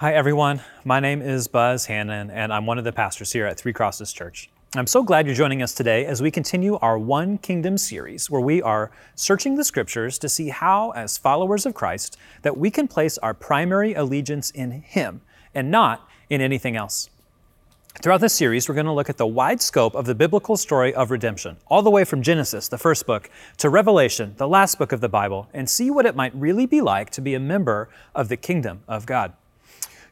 Hi, 0.00 0.14
everyone. 0.14 0.60
My 0.84 1.00
name 1.00 1.20
is 1.20 1.48
Buzz 1.48 1.86
Hannon, 1.86 2.30
and 2.30 2.52
I'm 2.52 2.66
one 2.66 2.78
of 2.78 2.84
the 2.84 2.92
pastors 2.92 3.32
here 3.32 3.46
at 3.46 3.58
Three 3.58 3.72
Crosses 3.72 4.12
Church. 4.12 4.48
I'm 4.76 4.86
so 4.86 5.02
glad 5.02 5.26
you're 5.26 5.34
joining 5.34 5.60
us 5.60 5.74
today 5.74 6.06
as 6.06 6.22
we 6.22 6.30
continue 6.30 6.76
our 6.76 6.96
One 6.96 7.36
Kingdom 7.36 7.76
series, 7.76 8.30
where 8.30 8.40
we 8.40 8.62
are 8.62 8.92
searching 9.16 9.56
the 9.56 9.64
scriptures 9.64 10.16
to 10.20 10.28
see 10.28 10.50
how, 10.50 10.90
as 10.90 11.18
followers 11.18 11.66
of 11.66 11.74
Christ, 11.74 12.16
that 12.42 12.56
we 12.56 12.70
can 12.70 12.86
place 12.86 13.18
our 13.18 13.34
primary 13.34 13.92
allegiance 13.92 14.52
in 14.52 14.70
Him 14.70 15.20
and 15.52 15.68
not 15.68 16.08
in 16.30 16.40
anything 16.40 16.76
else. 16.76 17.10
Throughout 18.00 18.20
this 18.20 18.34
series, 18.34 18.68
we're 18.68 18.76
going 18.76 18.86
to 18.86 18.92
look 18.92 19.10
at 19.10 19.16
the 19.16 19.26
wide 19.26 19.60
scope 19.60 19.96
of 19.96 20.06
the 20.06 20.14
biblical 20.14 20.56
story 20.56 20.94
of 20.94 21.10
redemption, 21.10 21.56
all 21.66 21.82
the 21.82 21.90
way 21.90 22.04
from 22.04 22.22
Genesis, 22.22 22.68
the 22.68 22.78
first 22.78 23.04
book, 23.04 23.28
to 23.56 23.68
Revelation, 23.68 24.34
the 24.36 24.46
last 24.46 24.78
book 24.78 24.92
of 24.92 25.00
the 25.00 25.08
Bible, 25.08 25.48
and 25.52 25.68
see 25.68 25.90
what 25.90 26.06
it 26.06 26.14
might 26.14 26.36
really 26.36 26.66
be 26.66 26.80
like 26.80 27.10
to 27.10 27.20
be 27.20 27.34
a 27.34 27.40
member 27.40 27.88
of 28.14 28.28
the 28.28 28.36
kingdom 28.36 28.84
of 28.86 29.04
God. 29.04 29.32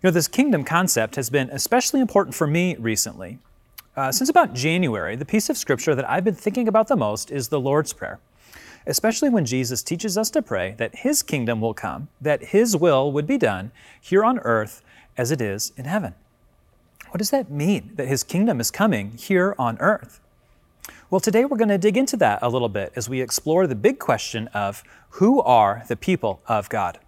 You 0.02 0.08
know, 0.08 0.10
this 0.10 0.28
kingdom 0.28 0.62
concept 0.62 1.16
has 1.16 1.30
been 1.30 1.48
especially 1.48 2.00
important 2.00 2.34
for 2.34 2.46
me 2.46 2.77
recently. 2.77 3.38
Uh, 3.96 4.12
since 4.12 4.28
about 4.28 4.52
January, 4.52 5.16
the 5.16 5.24
piece 5.24 5.48
of 5.48 5.56
scripture 5.56 5.95
that 5.95 6.09
I've 6.09 6.22
been 6.22 6.34
thinking 6.34 6.69
about 6.69 6.88
the 6.88 6.96
most 6.96 7.30
is 7.30 7.48
the 7.48 7.59
Lord's 7.59 7.95
Prayer, 7.95 8.20
especially 8.86 9.30
when 9.30 9.46
Jesus 9.46 9.82
teaches 9.82 10.19
us 10.19 10.28
to 10.30 10.42
pray 10.42 10.74
that 10.77 10.96
His 10.96 11.22
kingdom 11.22 11.62
will 11.62 11.72
come, 11.72 12.09
that 12.20 12.45
His 12.45 12.77
will 12.77 13.10
would 13.10 13.27
be 13.27 13.38
done 13.38 13.70
here 13.98 14.22
on 14.22 14.38
earth 14.41 14.82
as 15.16 15.30
it 15.30 15.41
is 15.41 15.72
in 15.78 15.86
heaven. 15.86 16.14
What 17.08 17.19
does 17.19 17.30
that 17.30 17.50
mean, 17.50 17.92
that 17.94 18.06
His 18.06 18.22
kingdom 18.22 18.60
is 18.60 18.70
coming 18.70 19.12
here 19.12 19.55
on 19.58 19.78
earth? 19.78 20.20
Well, 21.08 21.20
today 21.20 21.47
we're 21.47 21.56
going 21.56 21.69
to 21.69 21.78
dig 21.78 21.97
into 21.97 22.19
that 22.19 22.41
a 22.42 22.50
little 22.50 22.69
bit 22.69 22.92
as 22.97 23.08
we 23.08 23.22
explore 23.22 23.66
the 23.66 23.74
big 23.74 23.98
question 23.98 24.48
of 24.48 24.84
who 25.10 25.41
are 25.41 25.84
the 25.88 25.97
people 25.97 26.42
of 26.47 26.69
God? 26.69 26.98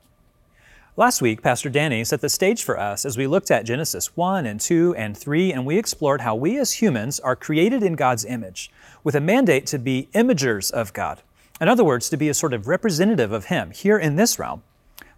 Last 0.98 1.22
week, 1.22 1.42
Pastor 1.42 1.70
Danny 1.70 2.02
set 2.02 2.22
the 2.22 2.28
stage 2.28 2.64
for 2.64 2.76
us 2.76 3.04
as 3.04 3.16
we 3.16 3.28
looked 3.28 3.52
at 3.52 3.64
Genesis 3.64 4.16
1 4.16 4.46
and 4.46 4.60
2 4.60 4.96
and 4.96 5.16
3, 5.16 5.52
and 5.52 5.64
we 5.64 5.78
explored 5.78 6.22
how 6.22 6.34
we 6.34 6.58
as 6.58 6.72
humans 6.72 7.20
are 7.20 7.36
created 7.36 7.84
in 7.84 7.92
God's 7.92 8.24
image 8.24 8.68
with 9.04 9.14
a 9.14 9.20
mandate 9.20 9.64
to 9.66 9.78
be 9.78 10.08
imagers 10.12 10.72
of 10.72 10.92
God. 10.92 11.22
In 11.60 11.68
other 11.68 11.84
words, 11.84 12.08
to 12.08 12.16
be 12.16 12.28
a 12.28 12.34
sort 12.34 12.52
of 12.52 12.66
representative 12.66 13.30
of 13.30 13.44
Him 13.44 13.70
here 13.70 13.96
in 13.96 14.16
this 14.16 14.40
realm. 14.40 14.64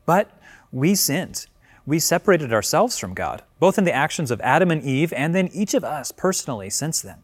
But 0.05 0.31
we 0.71 0.95
sinned. 0.95 1.47
We 1.87 1.99
separated 1.99 2.53
ourselves 2.53 2.99
from 2.99 3.15
God, 3.15 3.43
both 3.59 3.79
in 3.79 3.85
the 3.85 3.95
actions 3.95 4.31
of 4.31 4.43
Adam 4.43 4.71
and 4.71 4.83
Eve 4.83 5.15
and 5.15 5.35
then 5.35 5.49
each 5.51 5.73
of 5.73 5.83
us 5.83 6.13
personally 6.13 6.69
since 6.69 7.01
then. 7.01 7.23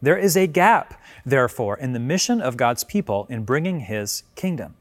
There 0.00 0.16
is 0.16 0.34
a 0.34 0.46
gap, 0.46 0.98
therefore, 1.26 1.76
in 1.76 1.92
the 1.92 2.00
mission 2.00 2.40
of 2.40 2.56
God's 2.56 2.84
people 2.84 3.26
in 3.28 3.44
bringing 3.44 3.80
His 3.80 4.22
kingdom. 4.34 4.76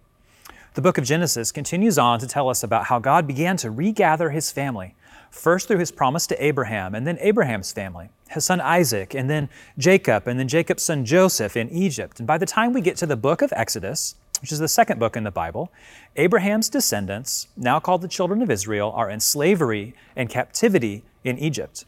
The 0.77 0.83
book 0.83 0.99
of 0.99 1.05
Genesis 1.05 1.51
continues 1.51 1.97
on 1.97 2.19
to 2.19 2.27
tell 2.27 2.49
us 2.49 2.61
about 2.61 2.85
how 2.85 2.99
God 2.99 3.25
began 3.25 3.57
to 3.57 3.71
regather 3.71 4.29
his 4.29 4.51
family, 4.51 4.93
first 5.31 5.67
through 5.67 5.79
his 5.79 5.91
promise 5.91 6.27
to 6.27 6.45
Abraham, 6.45 6.93
and 6.93 7.07
then 7.07 7.17
Abraham's 7.19 7.71
family, 7.71 8.09
his 8.29 8.45
son 8.45 8.61
Isaac, 8.61 9.15
and 9.15 9.27
then 9.27 9.49
Jacob, 9.79 10.27
and 10.27 10.39
then 10.39 10.47
Jacob's 10.47 10.83
son 10.83 11.03
Joseph 11.03 11.57
in 11.57 11.67
Egypt. 11.71 12.19
And 12.19 12.27
by 12.27 12.37
the 12.37 12.45
time 12.45 12.73
we 12.73 12.81
get 12.81 12.95
to 12.97 13.07
the 13.07 13.17
book 13.17 13.41
of 13.41 13.51
Exodus, 13.55 14.17
which 14.39 14.51
is 14.51 14.59
the 14.59 14.67
second 14.67 14.99
book 14.99 15.17
in 15.17 15.23
the 15.23 15.31
Bible, 15.31 15.71
Abraham's 16.15 16.69
descendants, 16.69 17.47
now 17.57 17.79
called 17.79 18.03
the 18.03 18.07
children 18.07 18.43
of 18.43 18.51
Israel, 18.51 18.91
are 18.95 19.09
in 19.09 19.19
slavery 19.19 19.95
and 20.15 20.29
captivity 20.29 21.03
in 21.23 21.39
Egypt. 21.39 21.85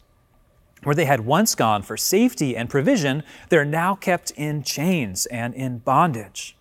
Where 0.82 0.96
they 0.96 1.06
had 1.06 1.28
once 1.28 1.54
gone 1.54 1.84
for 1.84 1.96
safety 1.96 2.58
and 2.58 2.72
provision, 2.72 3.22
they're 3.50 3.66
now 3.66 3.94
kept 3.94 4.32
in 4.32 4.64
chains 4.64 5.28
and 5.28 5.54
in 5.54 5.78
bondage. 5.78 6.56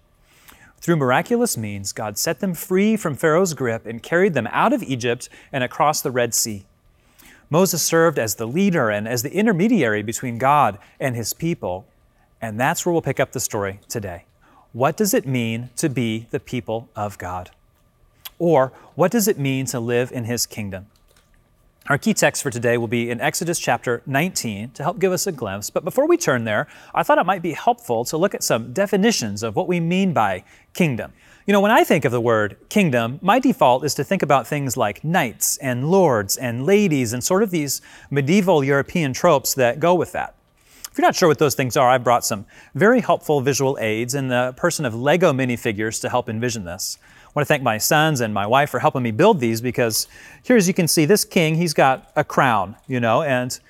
Through 0.80 0.96
miraculous 0.96 1.56
means, 1.56 1.92
God 1.92 2.16
set 2.16 2.40
them 2.40 2.54
free 2.54 2.96
from 2.96 3.16
Pharaoh's 3.16 3.54
grip 3.54 3.84
and 3.84 4.02
carried 4.02 4.34
them 4.34 4.48
out 4.50 4.72
of 4.72 4.82
Egypt 4.82 5.28
and 5.52 5.64
across 5.64 6.00
the 6.00 6.10
Red 6.10 6.34
Sea. 6.34 6.64
Moses 7.50 7.82
served 7.82 8.18
as 8.18 8.34
the 8.34 8.46
leader 8.46 8.90
and 8.90 9.08
as 9.08 9.22
the 9.22 9.32
intermediary 9.32 10.02
between 10.02 10.38
God 10.38 10.78
and 11.00 11.16
his 11.16 11.32
people. 11.32 11.86
And 12.40 12.60
that's 12.60 12.84
where 12.84 12.92
we'll 12.92 13.02
pick 13.02 13.18
up 13.18 13.32
the 13.32 13.40
story 13.40 13.80
today. 13.88 14.24
What 14.72 14.96
does 14.96 15.14
it 15.14 15.26
mean 15.26 15.70
to 15.76 15.88
be 15.88 16.26
the 16.30 16.40
people 16.40 16.88
of 16.94 17.18
God? 17.18 17.50
Or 18.38 18.72
what 18.94 19.10
does 19.10 19.26
it 19.26 19.38
mean 19.38 19.66
to 19.66 19.80
live 19.80 20.12
in 20.12 20.24
his 20.24 20.46
kingdom? 20.46 20.86
Our 21.88 21.96
key 21.96 22.12
text 22.12 22.42
for 22.42 22.50
today 22.50 22.76
will 22.76 22.86
be 22.86 23.08
in 23.08 23.18
Exodus 23.18 23.58
chapter 23.58 24.02
19 24.04 24.72
to 24.72 24.82
help 24.82 24.98
give 24.98 25.10
us 25.10 25.26
a 25.26 25.32
glimpse. 25.32 25.70
But 25.70 25.84
before 25.84 26.06
we 26.06 26.18
turn 26.18 26.44
there, 26.44 26.66
I 26.94 27.02
thought 27.02 27.16
it 27.16 27.24
might 27.24 27.40
be 27.40 27.52
helpful 27.52 28.04
to 28.06 28.18
look 28.18 28.34
at 28.34 28.42
some 28.42 28.74
definitions 28.74 29.42
of 29.42 29.56
what 29.56 29.68
we 29.68 29.80
mean 29.80 30.12
by 30.12 30.44
kingdom. 30.74 31.14
You 31.46 31.54
know, 31.54 31.62
when 31.62 31.70
I 31.70 31.84
think 31.84 32.04
of 32.04 32.12
the 32.12 32.20
word 32.20 32.58
kingdom, 32.68 33.18
my 33.22 33.38
default 33.38 33.86
is 33.86 33.94
to 33.94 34.04
think 34.04 34.22
about 34.22 34.46
things 34.46 34.76
like 34.76 35.02
knights 35.02 35.56
and 35.62 35.90
lords 35.90 36.36
and 36.36 36.66
ladies 36.66 37.14
and 37.14 37.24
sort 37.24 37.42
of 37.42 37.50
these 37.50 37.80
medieval 38.10 38.62
European 38.62 39.14
tropes 39.14 39.54
that 39.54 39.80
go 39.80 39.94
with 39.94 40.12
that. 40.12 40.34
If 40.92 40.98
you're 40.98 41.08
not 41.08 41.16
sure 41.16 41.28
what 41.28 41.38
those 41.38 41.54
things 41.54 41.74
are, 41.78 41.88
I've 41.88 42.04
brought 42.04 42.24
some 42.24 42.44
very 42.74 43.00
helpful 43.00 43.40
visual 43.40 43.78
aids 43.80 44.14
in 44.14 44.28
the 44.28 44.52
person 44.58 44.84
of 44.84 44.94
Lego 44.94 45.32
minifigures 45.32 46.02
to 46.02 46.10
help 46.10 46.28
envision 46.28 46.64
this. 46.64 46.98
Want 47.38 47.46
to 47.46 47.54
thank 47.54 47.62
my 47.62 47.78
sons 47.78 48.20
and 48.20 48.34
my 48.34 48.48
wife 48.48 48.68
for 48.68 48.80
helping 48.80 49.04
me 49.04 49.12
build 49.12 49.38
these 49.38 49.60
because 49.60 50.08
here, 50.42 50.56
as 50.56 50.66
you 50.66 50.74
can 50.74 50.88
see, 50.88 51.04
this 51.04 51.24
king, 51.24 51.54
he's 51.54 51.72
got 51.72 52.10
a 52.16 52.24
crown, 52.24 52.74
you 52.88 52.98
know, 52.98 53.22
and 53.22 53.60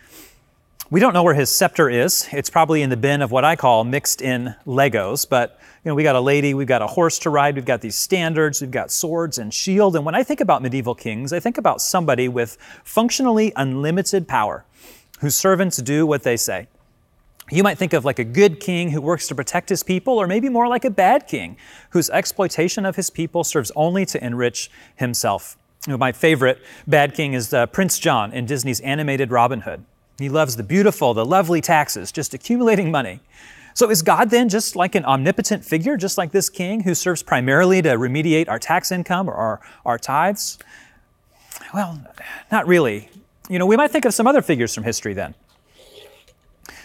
we 0.88 1.00
don't 1.00 1.12
know 1.12 1.22
where 1.22 1.34
his 1.34 1.50
scepter 1.50 1.90
is. 1.90 2.26
It's 2.32 2.48
probably 2.48 2.80
in 2.80 2.88
the 2.88 2.96
bin 2.96 3.20
of 3.20 3.30
what 3.30 3.44
I 3.44 3.56
call 3.56 3.84
mixed 3.84 4.22
in 4.22 4.54
Legos, 4.66 5.28
but 5.28 5.60
you 5.84 5.90
know, 5.90 5.94
we 5.94 6.02
got 6.02 6.16
a 6.16 6.20
lady, 6.22 6.54
we've 6.54 6.66
got 6.66 6.80
a 6.80 6.86
horse 6.86 7.18
to 7.18 7.28
ride, 7.28 7.56
we've 7.56 7.66
got 7.66 7.82
these 7.82 7.94
standards, 7.94 8.62
we've 8.62 8.70
got 8.70 8.90
swords 8.90 9.36
and 9.36 9.52
shield. 9.52 9.96
And 9.96 10.06
when 10.06 10.14
I 10.14 10.22
think 10.22 10.40
about 10.40 10.62
medieval 10.62 10.94
kings, 10.94 11.34
I 11.34 11.38
think 11.38 11.58
about 11.58 11.82
somebody 11.82 12.26
with 12.26 12.56
functionally 12.84 13.52
unlimited 13.54 14.26
power, 14.26 14.64
whose 15.20 15.34
servants 15.34 15.76
do 15.76 16.06
what 16.06 16.22
they 16.22 16.38
say. 16.38 16.68
You 17.50 17.62
might 17.62 17.78
think 17.78 17.94
of 17.94 18.04
like 18.04 18.18
a 18.18 18.24
good 18.24 18.60
king 18.60 18.90
who 18.90 19.00
works 19.00 19.26
to 19.28 19.34
protect 19.34 19.70
his 19.70 19.82
people, 19.82 20.18
or 20.18 20.26
maybe 20.26 20.48
more 20.48 20.68
like 20.68 20.84
a 20.84 20.90
bad 20.90 21.26
king 21.26 21.56
whose 21.90 22.10
exploitation 22.10 22.84
of 22.84 22.96
his 22.96 23.08
people 23.08 23.42
serves 23.42 23.72
only 23.74 24.04
to 24.06 24.22
enrich 24.22 24.70
himself. 24.96 25.56
My 25.86 26.12
favorite 26.12 26.60
bad 26.86 27.14
king 27.14 27.32
is 27.32 27.54
uh, 27.54 27.66
Prince 27.66 27.98
John 27.98 28.32
in 28.32 28.44
Disney's 28.44 28.80
animated 28.80 29.30
Robin 29.30 29.60
Hood. 29.60 29.84
He 30.18 30.28
loves 30.28 30.56
the 30.56 30.62
beautiful, 30.62 31.14
the 31.14 31.24
lovely 31.24 31.60
taxes, 31.60 32.12
just 32.12 32.34
accumulating 32.34 32.90
money. 32.90 33.20
So 33.72 33.88
is 33.88 34.02
God 34.02 34.30
then 34.30 34.48
just 34.48 34.74
like 34.74 34.96
an 34.96 35.04
omnipotent 35.04 35.64
figure, 35.64 35.96
just 35.96 36.18
like 36.18 36.32
this 36.32 36.50
king 36.50 36.82
who 36.82 36.94
serves 36.94 37.22
primarily 37.22 37.80
to 37.82 37.90
remediate 37.90 38.48
our 38.48 38.58
tax 38.58 38.90
income 38.90 39.30
or 39.30 39.34
our, 39.34 39.60
our 39.86 39.98
tithes? 39.98 40.58
Well, 41.72 42.02
not 42.50 42.66
really. 42.66 43.08
You 43.48 43.58
know, 43.58 43.66
we 43.66 43.76
might 43.76 43.92
think 43.92 44.04
of 44.04 44.12
some 44.12 44.26
other 44.26 44.42
figures 44.42 44.74
from 44.74 44.84
history 44.84 45.14
then 45.14 45.34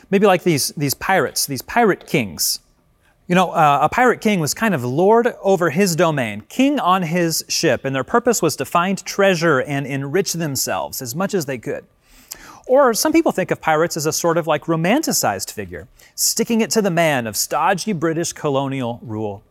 maybe 0.09 0.27
like 0.27 0.43
these, 0.43 0.69
these 0.77 0.93
pirates, 0.93 1.45
these 1.45 1.61
pirate 1.61 2.07
kings. 2.07 2.59
You 3.27 3.35
know, 3.35 3.51
uh, 3.51 3.79
a 3.81 3.89
pirate 3.89 4.19
king 4.19 4.39
was 4.39 4.53
kind 4.53 4.75
of 4.75 4.83
lord 4.83 5.33
over 5.41 5.69
his 5.69 5.95
domain, 5.95 6.43
king 6.49 6.79
on 6.79 7.03
his 7.03 7.45
ship, 7.47 7.85
and 7.85 7.95
their 7.95 8.03
purpose 8.03 8.41
was 8.41 8.55
to 8.57 8.65
find 8.65 9.03
treasure 9.05 9.61
and 9.61 9.87
enrich 9.87 10.33
themselves 10.33 11.01
as 11.01 11.15
much 11.15 11.33
as 11.33 11.45
they 11.45 11.57
could. 11.57 11.85
Or 12.67 12.93
some 12.93 13.11
people 13.11 13.31
think 13.31 13.51
of 13.51 13.61
pirates 13.61 13.97
as 13.97 14.05
a 14.05 14.13
sort 14.13 14.37
of 14.37 14.47
like 14.47 14.65
romanticized 14.65 15.51
figure, 15.51 15.87
sticking 16.15 16.61
it 16.61 16.69
to 16.71 16.81
the 16.81 16.91
man 16.91 17.27
of 17.27 17.35
stodgy 17.35 17.93
British 17.93 18.33
colonial 18.33 18.99
rule. 19.01 19.43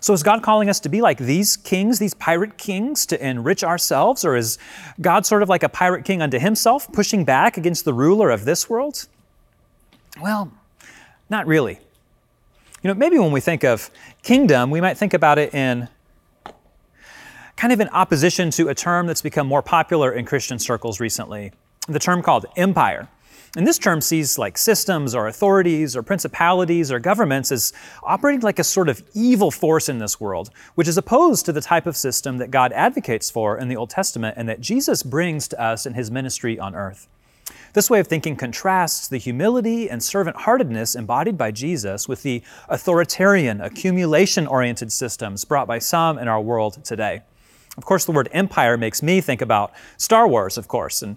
So 0.00 0.14
is 0.14 0.22
God 0.22 0.42
calling 0.42 0.70
us 0.70 0.80
to 0.80 0.88
be 0.88 1.02
like 1.02 1.18
these 1.18 1.58
kings, 1.58 1.98
these 1.98 2.14
pirate 2.14 2.56
kings, 2.56 3.04
to 3.06 3.26
enrich 3.26 3.62
ourselves? 3.62 4.24
Or 4.24 4.34
is 4.34 4.56
God 5.00 5.26
sort 5.26 5.42
of 5.42 5.50
like 5.50 5.62
a 5.62 5.68
pirate 5.68 6.06
king 6.06 6.22
unto 6.22 6.38
himself, 6.38 6.90
pushing 6.92 7.24
back 7.24 7.58
against 7.58 7.84
the 7.84 7.92
ruler 7.92 8.30
of 8.30 8.46
this 8.46 8.70
world? 8.70 9.06
Well, 10.20 10.50
not 11.28 11.46
really. 11.46 11.78
You 12.82 12.88
know, 12.88 12.94
maybe 12.94 13.18
when 13.18 13.32
we 13.32 13.40
think 13.40 13.62
of 13.62 13.90
kingdom, 14.22 14.70
we 14.70 14.80
might 14.80 14.96
think 14.96 15.12
about 15.12 15.38
it 15.38 15.54
in 15.54 15.88
kind 17.56 17.72
of 17.74 17.80
in 17.80 17.88
opposition 17.90 18.50
to 18.50 18.68
a 18.68 18.74
term 18.74 19.06
that's 19.06 19.20
become 19.20 19.46
more 19.46 19.60
popular 19.60 20.12
in 20.12 20.24
Christian 20.24 20.58
circles 20.58 20.98
recently, 20.98 21.52
the 21.88 21.98
term 21.98 22.22
called 22.22 22.46
empire. 22.56 23.06
And 23.56 23.66
this 23.66 23.78
term 23.78 24.00
sees 24.00 24.38
like 24.38 24.56
systems 24.56 25.14
or 25.14 25.26
authorities 25.26 25.96
or 25.96 26.02
principalities 26.02 26.92
or 26.92 27.00
governments 27.00 27.50
as 27.50 27.72
operating 28.02 28.40
like 28.40 28.60
a 28.60 28.64
sort 28.64 28.88
of 28.88 29.02
evil 29.12 29.50
force 29.50 29.88
in 29.88 29.98
this 29.98 30.20
world, 30.20 30.50
which 30.76 30.86
is 30.86 30.96
opposed 30.96 31.44
to 31.46 31.52
the 31.52 31.60
type 31.60 31.86
of 31.86 31.96
system 31.96 32.38
that 32.38 32.50
God 32.50 32.72
advocates 32.72 33.28
for 33.28 33.58
in 33.58 33.68
the 33.68 33.76
Old 33.76 33.90
Testament 33.90 34.36
and 34.38 34.48
that 34.48 34.60
Jesus 34.60 35.02
brings 35.02 35.48
to 35.48 35.60
us 35.60 35.84
in 35.84 35.94
his 35.94 36.10
ministry 36.10 36.58
on 36.58 36.74
earth. 36.74 37.08
This 37.72 37.88
way 37.88 38.00
of 38.00 38.06
thinking 38.06 38.36
contrasts 38.36 39.08
the 39.08 39.18
humility 39.18 39.88
and 39.88 40.02
servant 40.02 40.36
heartedness 40.36 40.94
embodied 40.94 41.38
by 41.38 41.50
Jesus 41.50 42.08
with 42.08 42.22
the 42.22 42.42
authoritarian, 42.68 43.60
accumulation 43.60 44.46
oriented 44.46 44.92
systems 44.92 45.44
brought 45.44 45.68
by 45.68 45.78
some 45.78 46.18
in 46.18 46.28
our 46.28 46.40
world 46.40 46.84
today. 46.84 47.22
Of 47.76 47.84
course, 47.84 48.04
the 48.04 48.12
word 48.12 48.28
empire 48.32 48.76
makes 48.76 49.02
me 49.02 49.20
think 49.20 49.40
about 49.40 49.72
Star 49.96 50.26
Wars, 50.26 50.58
of 50.58 50.68
course. 50.68 51.02
And 51.02 51.16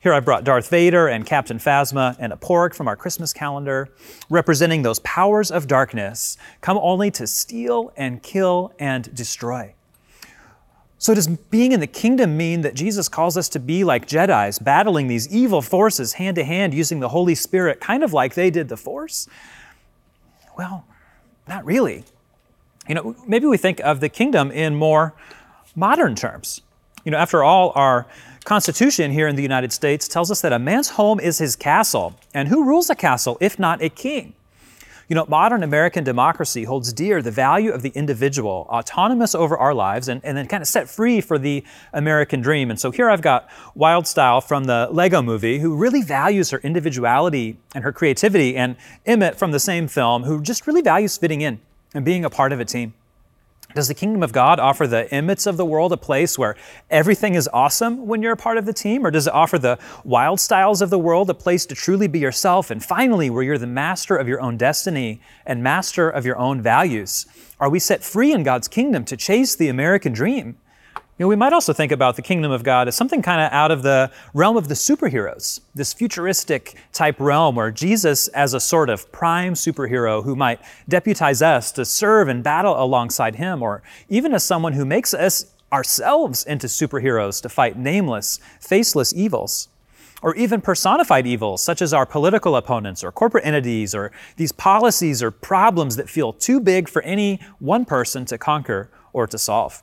here 0.00 0.12
I've 0.12 0.24
brought 0.24 0.42
Darth 0.42 0.68
Vader 0.68 1.06
and 1.06 1.24
Captain 1.24 1.58
Phasma 1.58 2.16
and 2.18 2.32
a 2.32 2.36
porg 2.36 2.74
from 2.74 2.88
our 2.88 2.96
Christmas 2.96 3.32
calendar, 3.32 3.88
representing 4.28 4.82
those 4.82 4.98
powers 5.00 5.52
of 5.52 5.68
darkness 5.68 6.36
come 6.60 6.76
only 6.82 7.12
to 7.12 7.26
steal 7.26 7.92
and 7.96 8.20
kill 8.20 8.72
and 8.80 9.14
destroy. 9.14 9.74
So, 11.02 11.14
does 11.14 11.26
being 11.26 11.72
in 11.72 11.80
the 11.80 11.88
kingdom 11.88 12.36
mean 12.36 12.60
that 12.60 12.76
Jesus 12.76 13.08
calls 13.08 13.36
us 13.36 13.48
to 13.48 13.58
be 13.58 13.82
like 13.82 14.06
Jedi's, 14.06 14.60
battling 14.60 15.08
these 15.08 15.28
evil 15.34 15.60
forces 15.60 16.12
hand 16.12 16.36
to 16.36 16.44
hand 16.44 16.72
using 16.72 17.00
the 17.00 17.08
Holy 17.08 17.34
Spirit, 17.34 17.80
kind 17.80 18.04
of 18.04 18.12
like 18.12 18.34
they 18.34 18.50
did 18.50 18.68
the 18.68 18.76
Force? 18.76 19.26
Well, 20.56 20.86
not 21.48 21.64
really. 21.64 22.04
You 22.88 22.94
know, 22.94 23.16
maybe 23.26 23.46
we 23.46 23.56
think 23.56 23.80
of 23.80 23.98
the 23.98 24.08
kingdom 24.08 24.52
in 24.52 24.76
more 24.76 25.12
modern 25.74 26.14
terms. 26.14 26.60
You 27.04 27.10
know, 27.10 27.18
after 27.18 27.42
all, 27.42 27.72
our 27.74 28.06
Constitution 28.44 29.10
here 29.10 29.26
in 29.26 29.34
the 29.34 29.42
United 29.42 29.72
States 29.72 30.06
tells 30.06 30.30
us 30.30 30.40
that 30.42 30.52
a 30.52 30.58
man's 30.60 30.90
home 30.90 31.18
is 31.18 31.38
his 31.38 31.56
castle. 31.56 32.14
And 32.32 32.46
who 32.46 32.64
rules 32.64 32.88
a 32.90 32.94
castle 32.94 33.38
if 33.40 33.58
not 33.58 33.82
a 33.82 33.88
king? 33.88 34.34
You 35.12 35.16
know, 35.16 35.26
modern 35.28 35.62
American 35.62 36.04
democracy 36.04 36.64
holds 36.64 36.90
dear 36.90 37.20
the 37.20 37.30
value 37.30 37.70
of 37.70 37.82
the 37.82 37.90
individual, 37.90 38.66
autonomous 38.70 39.34
over 39.34 39.58
our 39.58 39.74
lives, 39.74 40.08
and, 40.08 40.24
and 40.24 40.38
then 40.38 40.46
kind 40.46 40.62
of 40.62 40.66
set 40.66 40.88
free 40.88 41.20
for 41.20 41.36
the 41.36 41.62
American 41.92 42.40
dream. 42.40 42.70
And 42.70 42.80
so 42.80 42.90
here 42.90 43.10
I've 43.10 43.20
got 43.20 43.50
Wyldstyle 43.76 44.42
from 44.42 44.64
the 44.64 44.88
Lego 44.90 45.20
movie, 45.20 45.58
who 45.58 45.76
really 45.76 46.00
values 46.00 46.48
her 46.48 46.60
individuality 46.60 47.58
and 47.74 47.84
her 47.84 47.92
creativity, 47.92 48.56
and 48.56 48.74
Emmet 49.04 49.36
from 49.36 49.52
the 49.52 49.60
same 49.60 49.86
film, 49.86 50.22
who 50.22 50.40
just 50.40 50.66
really 50.66 50.80
values 50.80 51.18
fitting 51.18 51.42
in 51.42 51.60
and 51.92 52.06
being 52.06 52.24
a 52.24 52.30
part 52.30 52.52
of 52.52 52.58
a 52.58 52.64
team. 52.64 52.94
Does 53.74 53.88
the 53.88 53.94
kingdom 53.94 54.22
of 54.22 54.32
God 54.32 54.60
offer 54.60 54.86
the 54.86 55.12
Emmets 55.12 55.46
of 55.46 55.56
the 55.56 55.64
world 55.64 55.92
a 55.92 55.96
place 55.96 56.38
where 56.38 56.56
everything 56.90 57.34
is 57.34 57.48
awesome 57.52 58.06
when 58.06 58.22
you're 58.22 58.32
a 58.32 58.36
part 58.36 58.58
of 58.58 58.66
the 58.66 58.72
team? 58.72 59.06
Or 59.06 59.10
does 59.10 59.26
it 59.26 59.32
offer 59.32 59.58
the 59.58 59.78
Wyldstyles 60.04 60.82
of 60.82 60.90
the 60.90 60.98
world 60.98 61.30
a 61.30 61.34
place 61.34 61.64
to 61.66 61.74
truly 61.74 62.06
be 62.06 62.18
yourself? 62.18 62.70
And 62.70 62.84
finally, 62.84 63.30
where 63.30 63.42
you're 63.42 63.58
the 63.58 63.66
master 63.66 64.16
of 64.16 64.28
your 64.28 64.40
own 64.40 64.56
destiny 64.56 65.20
and 65.46 65.62
master 65.62 66.10
of 66.10 66.26
your 66.26 66.36
own 66.36 66.60
values? 66.60 67.26
Are 67.58 67.70
we 67.70 67.78
set 67.78 68.02
free 68.02 68.32
in 68.32 68.42
God's 68.42 68.68
kingdom 68.68 69.04
to 69.06 69.16
chase 69.16 69.56
the 69.56 69.68
American 69.68 70.12
dream? 70.12 70.58
Know, 71.22 71.28
we 71.28 71.36
might 71.36 71.52
also 71.52 71.72
think 71.72 71.92
about 71.92 72.16
the 72.16 72.22
kingdom 72.22 72.50
of 72.50 72.64
God 72.64 72.88
as 72.88 72.96
something 72.96 73.22
kind 73.22 73.40
of 73.40 73.52
out 73.52 73.70
of 73.70 73.84
the 73.84 74.10
realm 74.34 74.56
of 74.56 74.66
the 74.66 74.74
superheroes, 74.74 75.60
this 75.72 75.92
futuristic 75.92 76.74
type 76.92 77.20
realm 77.20 77.54
where 77.54 77.70
Jesus, 77.70 78.26
as 78.28 78.54
a 78.54 78.58
sort 78.58 78.90
of 78.90 79.12
prime 79.12 79.54
superhero 79.54 80.24
who 80.24 80.34
might 80.34 80.60
deputize 80.88 81.40
us 81.40 81.70
to 81.72 81.84
serve 81.84 82.26
and 82.26 82.42
battle 82.42 82.74
alongside 82.76 83.36
him, 83.36 83.62
or 83.62 83.84
even 84.08 84.34
as 84.34 84.42
someone 84.42 84.72
who 84.72 84.84
makes 84.84 85.14
us 85.14 85.54
ourselves 85.72 86.44
into 86.44 86.66
superheroes 86.66 87.40
to 87.42 87.48
fight 87.48 87.78
nameless, 87.78 88.40
faceless 88.58 89.14
evils 89.14 89.68
or 90.22 90.34
even 90.34 90.60
personified 90.60 91.26
evils, 91.26 91.62
such 91.62 91.80
as 91.80 91.92
our 91.92 92.06
political 92.06 92.56
opponents 92.56 93.04
or 93.04 93.12
corporate 93.12 93.44
entities, 93.44 93.94
or 93.94 94.10
these 94.36 94.52
policies 94.52 95.22
or 95.22 95.30
problems 95.30 95.94
that 95.96 96.10
feel 96.10 96.32
too 96.32 96.58
big 96.58 96.88
for 96.88 97.02
any 97.02 97.40
one 97.60 97.84
person 97.84 98.24
to 98.24 98.36
conquer 98.38 98.90
or 99.12 99.26
to 99.28 99.38
solve. 99.38 99.82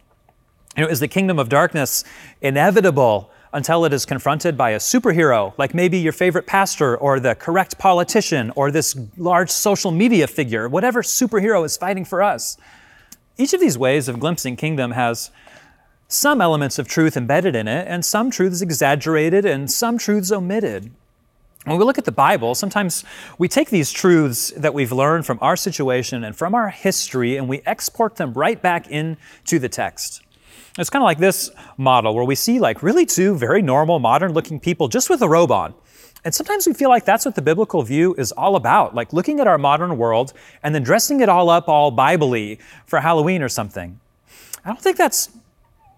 You 0.79 0.85
know, 0.85 0.91
is 0.91 1.01
the 1.01 1.09
kingdom 1.09 1.39
of 1.39 1.49
darkness 1.49 2.05
inevitable 2.41 3.29
until 3.51 3.83
it 3.83 3.91
is 3.91 4.05
confronted 4.05 4.57
by 4.57 4.69
a 4.69 4.77
superhero, 4.77 5.53
like 5.57 5.73
maybe 5.73 5.97
your 5.97 6.13
favorite 6.13 6.47
pastor 6.47 6.95
or 6.95 7.19
the 7.19 7.35
correct 7.35 7.77
politician 7.77 8.53
or 8.55 8.71
this 8.71 8.97
large 9.17 9.49
social 9.49 9.91
media 9.91 10.25
figure, 10.25 10.69
whatever 10.69 11.01
superhero 11.01 11.65
is 11.65 11.75
fighting 11.75 12.05
for 12.05 12.23
us? 12.23 12.55
Each 13.37 13.53
of 13.53 13.59
these 13.59 13.77
ways 13.77 14.07
of 14.07 14.21
glimpsing 14.21 14.55
kingdom 14.55 14.91
has 14.91 15.31
some 16.07 16.39
elements 16.39 16.79
of 16.79 16.87
truth 16.87 17.17
embedded 17.17 17.57
in 17.57 17.67
it, 17.67 17.85
and 17.89 18.05
some 18.05 18.31
truths 18.31 18.61
exaggerated 18.61 19.43
and 19.43 19.69
some 19.69 19.97
truths 19.97 20.31
omitted. 20.31 20.91
When 21.65 21.77
we 21.77 21.83
look 21.83 21.97
at 21.97 22.05
the 22.05 22.13
Bible, 22.13 22.55
sometimes 22.55 23.03
we 23.37 23.49
take 23.49 23.69
these 23.69 23.91
truths 23.91 24.51
that 24.51 24.73
we've 24.73 24.93
learned 24.93 25.25
from 25.25 25.39
our 25.41 25.57
situation 25.57 26.23
and 26.23 26.37
from 26.37 26.55
our 26.55 26.69
history 26.69 27.35
and 27.35 27.49
we 27.49 27.61
export 27.65 28.15
them 28.15 28.31
right 28.31 28.61
back 28.61 28.87
into 28.87 29.59
the 29.59 29.67
text. 29.67 30.23
It's 30.77 30.89
kind 30.89 31.01
of 31.01 31.05
like 31.05 31.17
this 31.17 31.49
model 31.77 32.13
where 32.15 32.23
we 32.23 32.35
see 32.35 32.59
like 32.59 32.83
really 32.83 33.05
two 33.05 33.35
very 33.35 33.61
normal, 33.61 33.99
modern 33.99 34.33
looking 34.33 34.59
people 34.59 34.87
just 34.87 35.09
with 35.09 35.21
a 35.21 35.29
robe 35.29 35.51
on. 35.51 35.73
And 36.25 36.35
sometimes 36.35 36.67
we 36.67 36.73
feel 36.73 36.89
like 36.89 37.05
that's 37.05 37.25
what 37.25 37.35
the 37.35 37.41
biblical 37.41 37.81
view 37.81 38.13
is 38.15 38.31
all 38.33 38.55
about, 38.55 38.93
like 38.93 39.13
looking 39.13 39.39
at 39.39 39.47
our 39.47 39.57
modern 39.57 39.97
world 39.97 40.33
and 40.63 40.75
then 40.75 40.83
dressing 40.83 41.21
it 41.21 41.29
all 41.29 41.49
up 41.49 41.69
all 41.69 41.91
Bible-y 41.91 42.57
for 42.85 42.99
Halloween 42.99 43.41
or 43.41 43.49
something. 43.49 43.99
I 44.65 44.69
don't 44.69 44.81
think 44.81 44.97
that's 44.97 45.29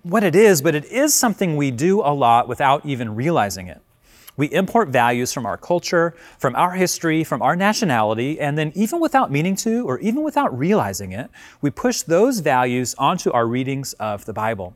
what 0.03 0.23
it 0.23 0.35
is, 0.35 0.61
but 0.61 0.75
it 0.75 0.85
is 0.85 1.13
something 1.13 1.57
we 1.57 1.71
do 1.71 2.01
a 2.01 2.13
lot 2.13 2.47
without 2.47 2.85
even 2.85 3.15
realizing 3.15 3.67
it. 3.67 3.81
We 4.41 4.47
import 4.47 4.89
values 4.89 5.31
from 5.31 5.45
our 5.45 5.55
culture, 5.55 6.15
from 6.39 6.55
our 6.55 6.71
history, 6.71 7.23
from 7.23 7.43
our 7.43 7.55
nationality, 7.55 8.39
and 8.39 8.57
then 8.57 8.71
even 8.73 8.99
without 8.99 9.29
meaning 9.29 9.55
to, 9.57 9.85
or 9.85 9.99
even 9.99 10.23
without 10.23 10.57
realizing 10.57 11.11
it, 11.11 11.29
we 11.61 11.69
push 11.69 12.01
those 12.01 12.39
values 12.39 12.95
onto 12.97 13.31
our 13.33 13.45
readings 13.45 13.93
of 13.99 14.25
the 14.25 14.33
Bible. 14.33 14.73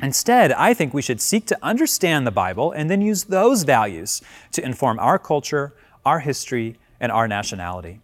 Instead, 0.00 0.52
I 0.52 0.72
think 0.72 0.94
we 0.94 1.02
should 1.02 1.20
seek 1.20 1.46
to 1.46 1.58
understand 1.64 2.28
the 2.28 2.30
Bible 2.30 2.70
and 2.70 2.88
then 2.88 3.00
use 3.02 3.24
those 3.24 3.64
values 3.64 4.22
to 4.52 4.64
inform 4.64 5.00
our 5.00 5.18
culture, 5.18 5.72
our 6.04 6.20
history, 6.20 6.76
and 7.00 7.10
our 7.10 7.26
nationality. 7.26 7.98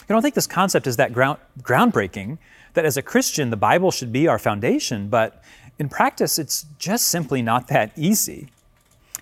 I 0.00 0.14
don't 0.14 0.22
think 0.22 0.34
this 0.34 0.46
concept 0.46 0.86
is 0.86 0.96
that 0.96 1.12
ground, 1.12 1.40
groundbreaking, 1.60 2.38
that 2.72 2.86
as 2.86 2.96
a 2.96 3.02
Christian, 3.02 3.50
the 3.50 3.58
Bible 3.58 3.90
should 3.90 4.14
be 4.14 4.28
our 4.28 4.38
foundation, 4.38 5.08
but 5.08 5.44
in 5.78 5.90
practice, 5.90 6.38
it's 6.38 6.64
just 6.78 7.10
simply 7.10 7.42
not 7.42 7.68
that 7.68 7.92
easy. 7.98 8.48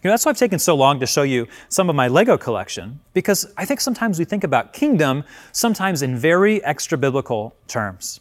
Know, 0.02 0.12
that's 0.12 0.24
why 0.24 0.30
I've 0.30 0.38
taken 0.38 0.58
so 0.58 0.74
long 0.74 0.98
to 1.00 1.06
show 1.06 1.22
you 1.22 1.46
some 1.68 1.90
of 1.90 1.96
my 1.96 2.08
Lego 2.08 2.38
collection, 2.38 3.00
because 3.12 3.52
I 3.58 3.66
think 3.66 3.82
sometimes 3.82 4.18
we 4.18 4.24
think 4.24 4.44
about 4.44 4.72
kingdom 4.72 5.24
sometimes 5.52 6.00
in 6.00 6.16
very 6.16 6.64
extra 6.64 6.96
biblical 6.96 7.54
terms. 7.68 8.20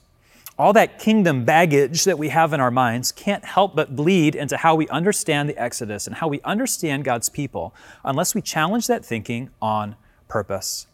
All 0.57 0.73
that 0.73 0.99
kingdom 0.99 1.45
baggage 1.45 2.03
that 2.03 2.19
we 2.19 2.29
have 2.29 2.51
in 2.51 2.59
our 2.59 2.69
minds 2.69 3.13
can't 3.13 3.45
help 3.45 3.77
but 3.77 3.95
bleed 3.95 4.35
into 4.35 4.57
how 4.57 4.75
we 4.75 4.89
understand 4.89 5.47
the 5.47 5.57
Exodus 5.57 6.05
and 6.05 6.17
how 6.17 6.27
we 6.27 6.41
understand 6.41 7.05
God's 7.05 7.29
people 7.29 7.73
unless 8.03 8.35
we 8.35 8.41
challenge 8.41 8.87
that 8.87 9.05
thinking 9.05 9.51
on 9.61 9.95
purpose. 10.27 10.85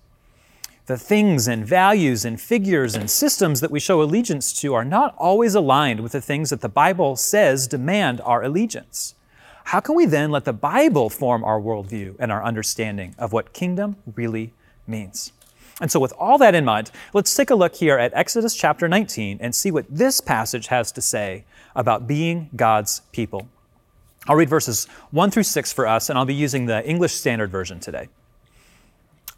The 0.86 1.00
things 1.00 1.48
and 1.48 1.66
values 1.66 2.26
and 2.26 2.40
figures 2.40 2.94
and 2.94 3.10
systems 3.10 3.60
that 3.62 3.72
we 3.72 3.80
show 3.80 4.04
allegiance 4.04 4.54
to 4.62 4.76
are 4.76 4.86
not 4.86 5.16
always 5.18 5.56
aligned 5.56 6.02
with 6.02 6.12
the 6.12 6.22
things 6.22 6.52
that 6.52 6.62
the 6.62 6.70
Bible 6.70 7.16
says 7.16 7.66
demand 7.66 8.22
our 8.22 8.44
allegiance 8.44 9.16
how 9.66 9.80
can 9.80 9.96
we 9.96 10.06
then 10.06 10.30
let 10.30 10.46
the 10.46 10.54
Bible 10.54 11.10
form 11.10 11.44
our 11.44 11.60
worldview 11.60 12.16
and 12.20 12.32
our 12.32 12.44
understanding 12.44 13.16
of 13.18 13.34
what 13.34 13.52
kingdom 13.52 13.98
really 14.16 14.54
means? 14.86 15.32
And 15.82 15.92
so, 15.92 16.00
with 16.00 16.14
all 16.18 16.38
that 16.38 16.56
in 16.56 16.64
mind, 16.64 16.92
let's 17.14 17.36
take 17.36 17.50
a 17.50 17.56
look 17.56 17.76
here 17.76 17.98
at 17.98 18.14
Exodus 18.14 18.56
chapter 18.56 18.88
19 18.88 19.40
and 19.42 19.54
see 19.54 19.72
what 19.72 19.86
this 19.90 20.22
passage 20.22 20.68
has 20.68 20.92
to 20.94 21.02
say 21.02 21.46
about 21.76 22.08
being 22.08 22.50
God's 22.56 23.02
people. 23.12 23.50
I'll 24.28 24.36
read 24.36 24.50
verses 24.50 24.86
1 25.12 25.32
through 25.32 25.44
6 25.44 25.74
for 25.74 25.88
us, 25.88 26.10
and 26.10 26.18
I'll 26.18 26.26
be 26.26 26.34
using 26.36 26.68
the 26.68 26.88
English 26.88 27.14
Standard 27.14 27.52
Version 27.52 27.80
today. 27.80 28.08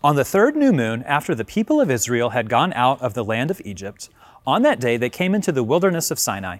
On 0.04 0.16
the 0.16 0.25
third 0.25 0.56
new 0.56 0.72
moon, 0.72 1.04
after 1.04 1.34
the 1.34 1.46
people 1.46 1.82
of 1.82 1.90
Israel 1.90 2.32
had 2.32 2.50
gone 2.50 2.72
out 2.74 3.02
of 3.02 3.13
the 3.13 3.24
land 3.24 3.50
of 3.50 3.62
Egypt, 3.66 4.10
on 4.46 4.62
that 4.62 4.80
day 4.80 4.98
they 4.98 5.10
came 5.10 5.34
into 5.34 5.52
the 5.52 5.63
wilderness 5.63 6.12
of 6.12 6.20
Sinai. 6.20 6.60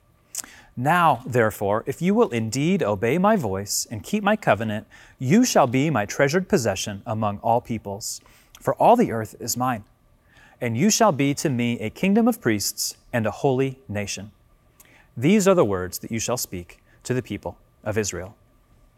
Now, 0.77 1.21
therefore, 1.25 1.83
if 1.85 2.01
you 2.01 2.13
will 2.13 2.29
indeed 2.29 2.81
obey 2.81 3.17
my 3.17 3.35
voice 3.35 3.85
and 3.91 4.03
keep 4.03 4.23
my 4.23 4.35
covenant, 4.35 4.87
you 5.19 5.43
shall 5.43 5.67
be 5.67 5.89
my 5.89 6.05
treasured 6.05 6.47
possession 6.47 7.01
among 7.05 7.39
all 7.39 7.59
peoples, 7.59 8.21
for 8.59 8.73
all 8.75 8.95
the 8.95 9.11
earth 9.11 9.35
is 9.39 9.57
mine. 9.57 9.83
And 10.61 10.77
you 10.77 10.89
shall 10.89 11.11
be 11.11 11.33
to 11.35 11.49
me 11.49 11.79
a 11.79 11.89
kingdom 11.89 12.27
of 12.27 12.39
priests 12.39 12.95
and 13.11 13.25
a 13.25 13.31
holy 13.31 13.79
nation. 13.89 14.31
These 15.17 15.47
are 15.47 15.55
the 15.55 15.65
words 15.65 15.99
that 15.99 16.11
you 16.11 16.19
shall 16.19 16.37
speak 16.37 16.79
to 17.03 17.13
the 17.13 17.21
people 17.21 17.57
of 17.83 17.97
Israel. 17.97 18.35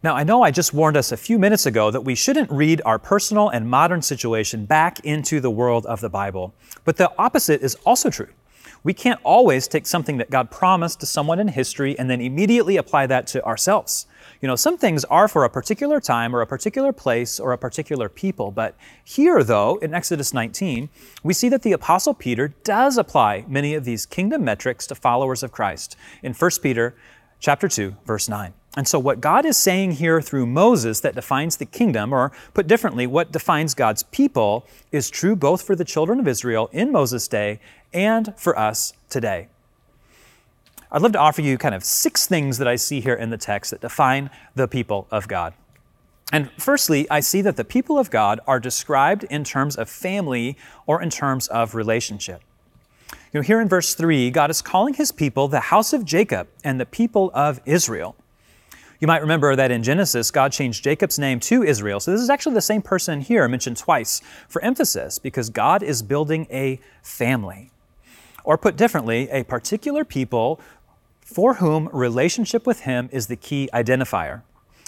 Now, 0.03 0.15
I 0.15 0.23
know 0.23 0.43
I 0.43 0.51
just 0.51 0.73
warned 0.73 0.97
us 0.97 1.13
a 1.13 1.17
few 1.17 1.39
minutes 1.39 1.65
ago 1.65 1.89
that 1.89 2.01
we 2.01 2.13
shouldn't 2.13 2.51
read 2.51 2.81
our 2.83 2.99
personal 2.99 3.49
and 3.49 3.69
modern 3.69 4.01
situation 4.01 4.65
back 4.65 4.99
into 5.05 5.39
the 5.39 5.49
world 5.49 5.85
of 5.85 6.01
the 6.01 6.09
Bible, 6.09 6.53
but 6.83 6.97
the 6.97 7.11
opposite 7.17 7.61
is 7.61 7.75
also 7.85 8.09
true. 8.09 8.27
We 8.83 8.93
can't 8.93 9.19
always 9.23 9.67
take 9.67 9.87
something 9.87 10.17
that 10.17 10.29
God 10.29 10.51
promised 10.51 10.99
to 10.99 11.05
someone 11.05 11.39
in 11.39 11.47
history 11.47 11.97
and 11.97 12.09
then 12.09 12.19
immediately 12.19 12.75
apply 12.75 13.07
that 13.07 13.27
to 13.27 13.43
ourselves. 13.45 14.07
You 14.41 14.47
know, 14.47 14.57
some 14.57 14.77
things 14.77 15.05
are 15.05 15.29
for 15.29 15.45
a 15.45 15.49
particular 15.49 16.01
time 16.01 16.35
or 16.35 16.41
a 16.41 16.47
particular 16.47 16.91
place 16.91 17.39
or 17.39 17.53
a 17.53 17.57
particular 17.57 18.09
people, 18.09 18.51
but 18.51 18.75
here, 19.03 19.41
though, 19.41 19.77
in 19.77 19.93
Exodus 19.93 20.33
19, 20.33 20.89
we 21.23 21.33
see 21.33 21.47
that 21.47 21.61
the 21.61 21.71
Apostle 21.71 22.13
Peter 22.13 22.49
does 22.63 22.97
apply 22.97 23.45
many 23.47 23.73
of 23.73 23.85
these 23.85 24.05
kingdom 24.05 24.43
metrics 24.43 24.85
to 24.87 24.95
followers 24.95 25.43
of 25.43 25.53
Christ 25.53 25.95
in 26.21 26.33
1 26.33 26.51
Peter 26.61 26.93
chapter 27.39 27.69
2, 27.69 27.95
verse 28.05 28.27
9. 28.27 28.53
And 28.75 28.87
so, 28.87 28.97
what 28.97 29.21
God 29.21 29.45
is 29.45 29.55
saying 29.55 29.93
here 29.93 30.19
through 30.19 30.47
Moses 30.47 30.99
that 31.01 31.13
defines 31.13 31.57
the 31.57 31.65
kingdom, 31.65 32.11
or 32.11 32.31
put 32.55 32.65
differently, 32.65 33.05
what 33.05 33.31
defines 33.31 33.75
God's 33.75 34.01
people, 34.03 34.65
is 34.91 35.11
true 35.11 35.35
both 35.35 35.61
for 35.61 35.75
the 35.75 35.85
children 35.85 36.19
of 36.19 36.27
Israel 36.27 36.69
in 36.71 36.91
Moses' 36.91 37.27
day 37.27 37.59
and 37.93 38.33
for 38.35 38.57
us 38.57 38.93
today. 39.09 39.47
I'd 40.91 41.01
love 41.01 41.11
to 41.13 41.19
offer 41.19 41.41
you 41.41 41.57
kind 41.57 41.75
of 41.75 41.83
six 41.83 42.27
things 42.27 42.57
that 42.57 42.67
I 42.67 42.75
see 42.75 42.99
here 42.99 43.15
in 43.15 43.29
the 43.29 43.37
text 43.37 43.71
that 43.71 43.81
define 43.81 44.31
the 44.55 44.67
people 44.67 45.07
of 45.11 45.27
God. 45.27 45.53
And 46.31 46.49
firstly, 46.57 47.09
I 47.11 47.19
see 47.19 47.41
that 47.41 47.57
the 47.57 47.63
people 47.63 47.99
of 47.99 48.09
God 48.09 48.39
are 48.47 48.59
described 48.59 49.23
in 49.25 49.43
terms 49.43 49.75
of 49.75 49.87
family 49.87 50.57
or 50.87 51.01
in 51.01 51.11
terms 51.11 51.47
of 51.47 51.75
relationship. 51.75 52.41
You 53.31 53.39
know, 53.39 53.41
here 53.41 53.61
in 53.61 53.67
verse 53.67 53.93
3, 53.93 54.31
God 54.31 54.49
is 54.49 54.61
calling 54.61 54.95
his 54.95 55.11
people 55.11 55.47
the 55.47 55.59
house 55.59 55.93
of 55.93 56.05
Jacob 56.05 56.47
and 56.63 56.79
the 56.79 56.85
people 56.85 57.29
of 57.35 57.59
Israel. 57.65 58.15
You 59.03 59.07
might 59.07 59.21
remember 59.21 59.53
that 59.53 59.69
in 59.69 59.83
Genesis, 59.83 60.31
God 60.31 60.53
changed 60.53 60.81
Jacob's 60.81 61.19
name 61.19 61.41
to 61.41 61.61
Israel. 61.61 61.99
So 61.99 62.11
this 62.11 62.21
is 62.21 62.29
actually 62.29 62.53
the 62.53 62.61
same 62.61 62.81
person 62.81 63.19
here 63.19 63.45
mentioned 63.49 63.75
twice 63.75 64.21
for 64.47 64.63
emphasis 64.63 65.19
because 65.19 65.49
God 65.49 65.83
is 65.83 66.01
building 66.01 66.47
a 66.49 66.79
family. 67.01 67.71
Or 68.45 68.57
put 68.57 68.77
differently, 68.77 69.27
a 69.29 69.43
particular 69.43 70.05
people 70.05 70.61
for 71.19 71.55
whom 71.55 71.89
relationship 71.91 72.65
with 72.65 72.83
Him 72.83 73.09
is 73.11 73.27
the 73.27 73.35
key 73.35 73.69
identifier. 73.73 74.43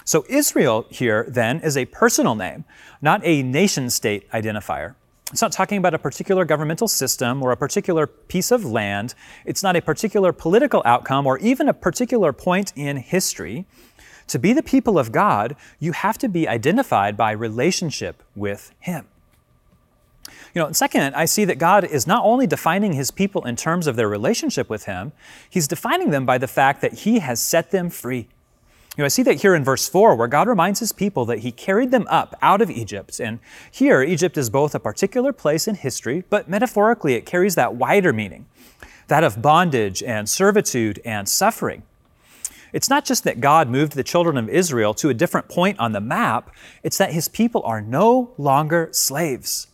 So 0.06 0.26
Israel 0.30 0.86
here 0.90 1.26
then 1.28 1.60
is 1.60 1.76
a 1.76 1.84
personal 1.84 2.36
name, 2.36 2.64
not 3.02 3.20
a 3.26 3.44
nation 3.44 3.90
state 3.90 4.32
identifier. 4.32 4.96
It's 5.32 5.42
not 5.42 5.52
talking 5.52 5.80
about 5.80 5.94
a 5.94 6.00
particular 6.00 6.46
governmental 6.46 6.88
system 6.88 7.44
or 7.44 7.52
a 7.52 7.58
particular 7.58 8.08
piece 8.08 8.52
of 8.52 8.64
land. 8.64 9.16
It's 9.44 9.64
not 9.64 9.76
a 9.76 9.82
particular 9.82 10.32
political 10.32 10.84
outcome 10.86 11.28
or 11.28 11.38
even 11.40 11.68
a 11.68 11.74
particular 11.74 12.32
point 12.32 12.72
in 12.78 12.96
history. 12.96 13.66
To 14.28 14.40
be 14.40 14.54
the 14.54 14.64
people 14.64 14.98
of 14.98 15.12
God, 15.12 15.56
you 15.80 15.92
have 15.92 16.18
to 16.20 16.28
be 16.28 16.48
identified 16.48 17.16
by 17.16 17.32
relationship 17.32 18.24
with 18.36 18.72
Him. 18.80 19.06
You 20.54 20.62
know, 20.62 20.72
second, 20.72 21.16
I 21.16 21.26
see 21.26 21.46
that 21.46 21.60
God 21.60 21.84
is 21.84 22.08
not 22.08 22.24
only 22.24 22.48
defining 22.48 22.94
His 22.94 23.12
people 23.12 23.46
in 23.46 23.56
terms 23.56 23.88
of 23.88 23.96
their 23.96 24.10
relationship 24.10 24.70
with 24.70 24.86
Him, 24.86 25.12
He's 25.50 25.68
defining 25.68 26.10
them 26.10 26.26
by 26.26 26.38
the 26.38 26.48
fact 26.48 26.82
that 26.82 26.94
He 26.94 27.20
has 27.20 27.42
set 27.42 27.72
them 27.72 27.90
free. 27.90 28.28
You 28.98 29.02
know, 29.02 29.06
I 29.06 29.10
see 29.10 29.24
that 29.24 29.42
here 29.42 29.54
in 29.56 29.64
verse 29.64 29.90
4, 29.90 30.16
where 30.16 30.28
God 30.30 30.48
reminds 30.48 30.80
his 30.80 30.94
people 30.94 31.26
that 31.26 31.40
he 31.40 31.52
carried 31.52 31.92
them 31.92 32.08
up 32.10 32.34
out 32.42 32.62
of 32.62 32.72
Egypt. 32.72 33.20
And 33.20 33.40
here, 33.70 34.02
Egypt 34.02 34.38
is 34.38 34.50
both 34.50 34.74
a 34.74 34.80
particular 34.80 35.34
place 35.34 35.68
in 35.68 35.76
history, 35.76 36.24
but 36.30 36.50
metaphorically, 36.50 37.16
it 37.16 37.26
carries 37.26 37.56
that 37.56 37.76
wider 37.76 38.14
meaning 38.14 38.46
that 39.08 39.24
of 39.24 39.42
bondage 39.42 40.02
and 40.02 40.28
servitude 40.28 41.00
and 41.06 41.30
suffering. 41.30 41.84
It's 42.74 42.90
not 42.90 43.06
just 43.06 43.24
that 43.24 43.40
God 43.40 43.70
moved 43.70 43.94
the 43.94 44.04
children 44.04 44.38
of 44.38 44.50
Israel 44.50 44.94
to 44.96 45.10
a 45.10 45.14
different 45.14 45.50
point 45.50 45.80
on 45.80 45.92
the 45.92 46.02
map, 46.02 46.52
it's 46.84 46.98
that 46.98 47.14
his 47.14 47.28
people 47.28 47.64
are 47.64 47.82
no 47.82 48.34
longer 48.38 48.90
slaves. 48.92 49.68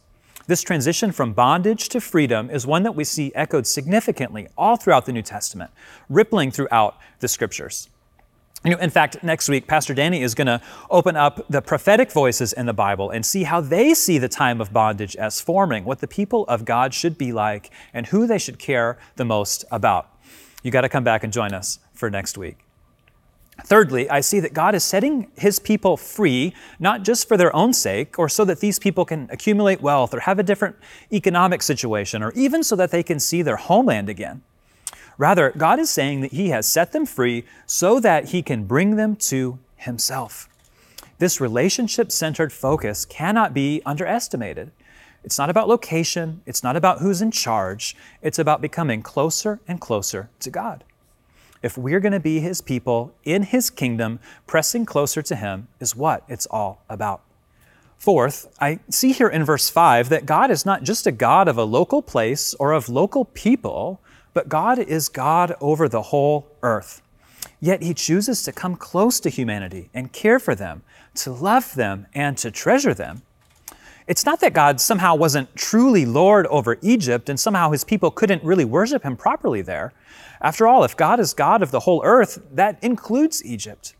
This 0.47 0.61
transition 0.61 1.11
from 1.11 1.33
bondage 1.33 1.87
to 1.89 2.01
freedom 2.01 2.49
is 2.49 2.67
one 2.67 2.83
that 2.83 2.95
we 2.95 3.03
see 3.03 3.31
echoed 3.35 3.65
significantly 3.65 4.47
all 4.57 4.75
throughout 4.75 5.05
the 5.05 5.13
New 5.13 5.21
Testament, 5.21 5.71
rippling 6.09 6.51
throughout 6.51 6.97
the 7.19 7.27
scriptures. 7.27 7.89
You 8.63 8.71
know, 8.71 8.77
in 8.77 8.91
fact, 8.91 9.23
next 9.23 9.49
week, 9.49 9.65
Pastor 9.65 9.95
Danny 9.95 10.21
is 10.21 10.35
going 10.35 10.47
to 10.47 10.61
open 10.89 11.15
up 11.15 11.47
the 11.49 11.61
prophetic 11.61 12.11
voices 12.11 12.53
in 12.53 12.67
the 12.67 12.73
Bible 12.73 13.09
and 13.09 13.25
see 13.25 13.43
how 13.43 13.59
they 13.59 13.95
see 13.95 14.19
the 14.19 14.29
time 14.29 14.61
of 14.61 14.71
bondage 14.71 15.15
as 15.15 15.41
forming 15.41 15.83
what 15.83 15.99
the 15.99 16.07
people 16.07 16.45
of 16.45 16.63
God 16.63 16.93
should 16.93 17.17
be 17.17 17.31
like 17.31 17.71
and 17.91 18.07
who 18.07 18.27
they 18.27 18.37
should 18.37 18.59
care 18.59 18.99
the 19.15 19.25
most 19.25 19.65
about. 19.71 20.09
You 20.61 20.69
got 20.69 20.81
to 20.81 20.89
come 20.89 21.03
back 21.03 21.23
and 21.23 21.33
join 21.33 21.53
us 21.53 21.79
for 21.93 22.11
next 22.11 22.37
week. 22.37 22.57
Thirdly, 23.63 24.09
I 24.09 24.21
see 24.21 24.39
that 24.39 24.53
God 24.53 24.75
is 24.75 24.83
setting 24.83 25.31
his 25.37 25.59
people 25.59 25.97
free, 25.97 26.53
not 26.79 27.03
just 27.03 27.27
for 27.27 27.37
their 27.37 27.55
own 27.55 27.73
sake, 27.73 28.17
or 28.17 28.27
so 28.27 28.43
that 28.45 28.59
these 28.59 28.79
people 28.79 29.05
can 29.05 29.27
accumulate 29.31 29.81
wealth 29.81 30.13
or 30.13 30.21
have 30.21 30.39
a 30.39 30.43
different 30.43 30.77
economic 31.11 31.61
situation, 31.61 32.23
or 32.23 32.31
even 32.31 32.63
so 32.63 32.75
that 32.75 32.91
they 32.91 33.03
can 33.03 33.19
see 33.19 33.41
their 33.41 33.57
homeland 33.57 34.09
again. 34.09 34.41
Rather, 35.17 35.51
God 35.51 35.79
is 35.79 35.89
saying 35.89 36.21
that 36.21 36.31
he 36.31 36.49
has 36.49 36.65
set 36.65 36.91
them 36.91 37.05
free 37.05 37.43
so 37.65 37.99
that 37.99 38.29
he 38.29 38.41
can 38.41 38.65
bring 38.65 38.95
them 38.95 39.15
to 39.17 39.59
himself. 39.75 40.49
This 41.19 41.39
relationship 41.39 42.11
centered 42.11 42.51
focus 42.51 43.05
cannot 43.05 43.53
be 43.53 43.81
underestimated. 43.85 44.71
It's 45.23 45.37
not 45.37 45.51
about 45.51 45.67
location, 45.67 46.41
it's 46.47 46.63
not 46.63 46.75
about 46.75 46.99
who's 46.99 47.21
in 47.21 47.29
charge, 47.29 47.95
it's 48.23 48.39
about 48.39 48.61
becoming 48.61 49.03
closer 49.03 49.59
and 49.67 49.79
closer 49.79 50.29
to 50.39 50.49
God 50.49 50.83
if 51.61 51.77
we're 51.77 51.99
going 51.99 52.11
to 52.11 52.19
be 52.19 52.39
His 52.39 52.61
people 52.61 53.13
in 53.23 53.43
His 53.43 53.69
kingdom, 53.69 54.19
pressing 54.47 54.85
closer 54.85 55.21
to 55.21 55.35
Him 55.35 55.67
is 55.79 55.95
what 55.95 56.23
it's 56.27 56.45
all 56.47 56.83
about. 56.89 57.21
Fourth, 57.97 58.47
I 58.59 58.79
see 58.89 59.11
here 59.11 59.27
in 59.27 59.43
verse 59.43 59.69
5 59.69 60.09
that 60.09 60.25
God 60.25 60.49
is 60.49 60.65
not 60.65 60.83
just 60.83 61.05
a 61.05 61.11
God 61.11 61.47
of 61.47 61.57
a 61.57 61.63
local 61.63 62.01
place 62.01 62.55
or 62.55 62.71
of 62.71 62.89
local 62.89 63.25
people, 63.25 64.01
but 64.33 64.49
God 64.49 64.79
is 64.79 65.07
God 65.07 65.55
over 65.61 65.87
the 65.87 66.01
whole 66.01 66.47
earth. 66.63 67.01
Yet 67.59 67.83
He 67.83 67.93
chooses 67.93 68.41
to 68.43 68.51
come 68.51 68.75
close 68.75 69.19
to 69.19 69.29
humanity 69.29 69.89
and 69.93 70.11
care 70.11 70.39
for 70.39 70.55
them, 70.55 70.81
to 71.15 71.31
love 71.31 71.75
them, 71.75 72.07
and 72.13 72.37
to 72.39 72.49
treasure 72.49 72.95
them. 72.95 73.21
It's 74.07 74.25
not 74.25 74.39
that 74.41 74.53
God 74.53 74.81
somehow 74.81 75.15
wasn't 75.15 75.55
truly 75.55 76.05
Lord 76.05 76.47
over 76.47 76.77
Egypt 76.81 77.29
and 77.29 77.39
somehow 77.39 77.71
His 77.71 77.83
people 77.83 78.11
couldn't 78.11 78.43
really 78.43 78.65
worship 78.65 79.03
Him 79.03 79.15
properly 79.15 79.61
there. 79.61 79.93
After 80.41 80.67
all, 80.67 80.83
if 80.83 80.97
God 80.97 81.19
is 81.19 81.33
God 81.33 81.61
of 81.61 81.71
the 81.71 81.81
whole 81.81 82.01
earth, 82.03 82.41
that 82.51 82.83
includes 82.83 83.45
Egypt. 83.45 83.93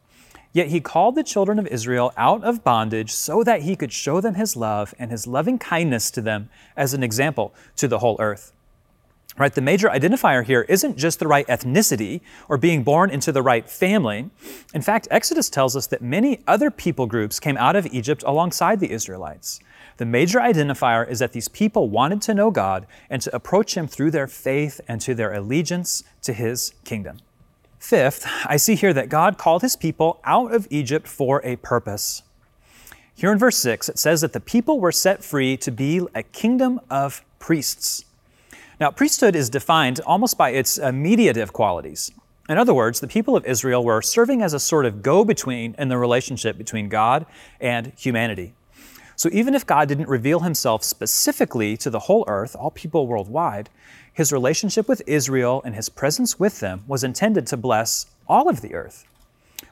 Yet 0.54 0.68
he 0.68 0.82
called 0.82 1.16
the 1.16 1.24
children 1.24 1.60
of 1.60 1.68
Israel 1.68 2.12
out 2.18 2.44
of 2.44 2.64
bondage 2.64 3.12
so 3.14 3.44
that 3.44 3.62
he 3.62 3.76
could 3.76 3.94
show 3.94 4.20
them 4.20 4.36
his 4.36 4.56
love 4.56 4.94
and 5.00 5.10
his 5.10 5.26
loving 5.26 5.58
kindness 5.58 6.12
to 6.12 6.22
them 6.22 6.50
as 6.76 6.94
an 6.94 7.04
example 7.04 7.54
to 7.78 7.88
the 7.88 8.00
whole 8.00 8.18
earth. 8.20 8.52
Right? 9.38 9.54
The 9.54 9.62
major 9.62 9.88
identifier 9.88 10.44
here 10.44 10.64
isn't 10.68 10.98
just 10.98 11.20
the 11.20 11.28
right 11.28 11.48
ethnicity 11.48 12.20
or 12.50 12.58
being 12.58 12.84
born 12.84 13.10
into 13.10 13.32
the 13.32 13.42
right 13.42 13.70
family. 13.70 14.30
In 14.74 14.82
fact, 14.82 15.08
Exodus 15.10 15.50
tells 15.50 15.74
us 15.78 15.88
that 15.88 16.02
many 16.02 16.42
other 16.48 16.70
people 16.70 17.08
groups 17.08 17.40
came 17.40 17.56
out 17.56 17.78
of 17.78 17.88
Egypt 17.88 18.24
alongside 18.28 18.82
the 18.82 18.92
Israelites. 18.92 19.62
The 20.02 20.06
major 20.08 20.40
identifier 20.40 21.08
is 21.08 21.20
that 21.20 21.32
these 21.32 21.48
people 21.48 21.88
wanted 21.88 22.24
to 22.24 22.34
know 22.34 22.50
God 22.50 22.88
and 23.08 23.22
to 23.22 23.36
approach 23.36 23.78
Him 23.78 23.86
through 23.86 24.10
their 24.10 24.26
faith 24.26 24.82
and 24.88 25.00
to 25.00 25.14
their 25.14 25.32
allegiance 25.32 26.04
to 26.24 26.34
His 26.34 26.74
kingdom. 26.84 27.20
Fifth, 27.78 28.26
I 28.48 28.58
see 28.58 28.74
here 28.74 28.94
that 28.94 29.10
God 29.10 29.38
called 29.38 29.62
His 29.62 29.76
people 29.76 30.20
out 30.24 30.56
of 30.56 30.68
Egypt 30.72 31.08
for 31.08 31.40
a 31.46 31.58
purpose. 31.58 32.24
Here 33.14 33.32
in 33.32 33.38
verse 33.38 33.58
6, 33.58 33.90
it 33.90 34.00
says 34.00 34.22
that 34.22 34.34
the 34.34 34.40
people 34.40 34.80
were 34.80 34.92
set 34.92 35.24
free 35.24 35.56
to 35.58 35.70
be 35.70 36.02
a 36.16 36.24
kingdom 36.24 36.82
of 36.90 37.24
priests. 37.38 38.04
Now, 38.80 38.90
priesthood 38.90 39.36
is 39.36 39.52
defined 39.52 40.00
almost 40.00 40.36
by 40.36 40.50
its 40.50 40.80
mediative 40.80 41.54
qualities. 41.54 42.10
In 42.50 42.58
other 42.58 42.74
words, 42.74 43.02
the 43.02 43.08
people 43.08 43.36
of 43.36 43.46
Israel 43.46 43.84
were 43.84 44.02
serving 44.02 44.42
as 44.42 44.56
a 44.56 44.60
sort 44.60 44.88
of 44.88 45.04
go 45.04 45.24
between 45.24 45.76
in 45.78 45.90
the 45.90 45.98
relationship 46.00 46.58
between 46.58 46.90
God 46.90 47.28
and 47.60 47.94
humanity. 47.96 48.56
So 49.22 49.30
even 49.32 49.54
if 49.54 49.68
God 49.68 49.88
didn't 49.88 50.10
reveal 50.10 50.40
himself 50.40 50.84
specifically 50.84 51.78
to 51.78 51.92
the 51.92 52.00
whole 52.00 52.26
earth, 52.28 52.56
all 52.56 52.72
people 52.72 53.06
worldwide, 53.06 53.70
his 54.12 54.34
relationship 54.34 54.88
with 54.88 55.04
Israel 55.06 55.62
and 55.64 55.76
his 55.76 55.90
presence 55.90 56.40
with 56.40 56.60
them 56.60 56.84
was 56.88 57.04
intended 57.04 57.46
to 57.46 57.56
bless 57.56 58.08
all 58.28 58.50
of 58.50 58.62
the 58.62 58.74
earth. 58.74 59.06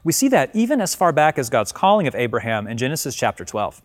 We 0.03 0.13
see 0.13 0.27
that 0.27 0.55
even 0.55 0.79
as 0.79 0.93
far 0.93 1.11
back 1.11 1.39
as 1.39 1.49
God's 1.49 1.71
calling 1.71 2.05
of 2.05 2.13
Abraham 2.13 2.67
in 2.67 2.77
Genesis 2.77 3.15
chapter 3.15 3.43
12. 3.43 3.81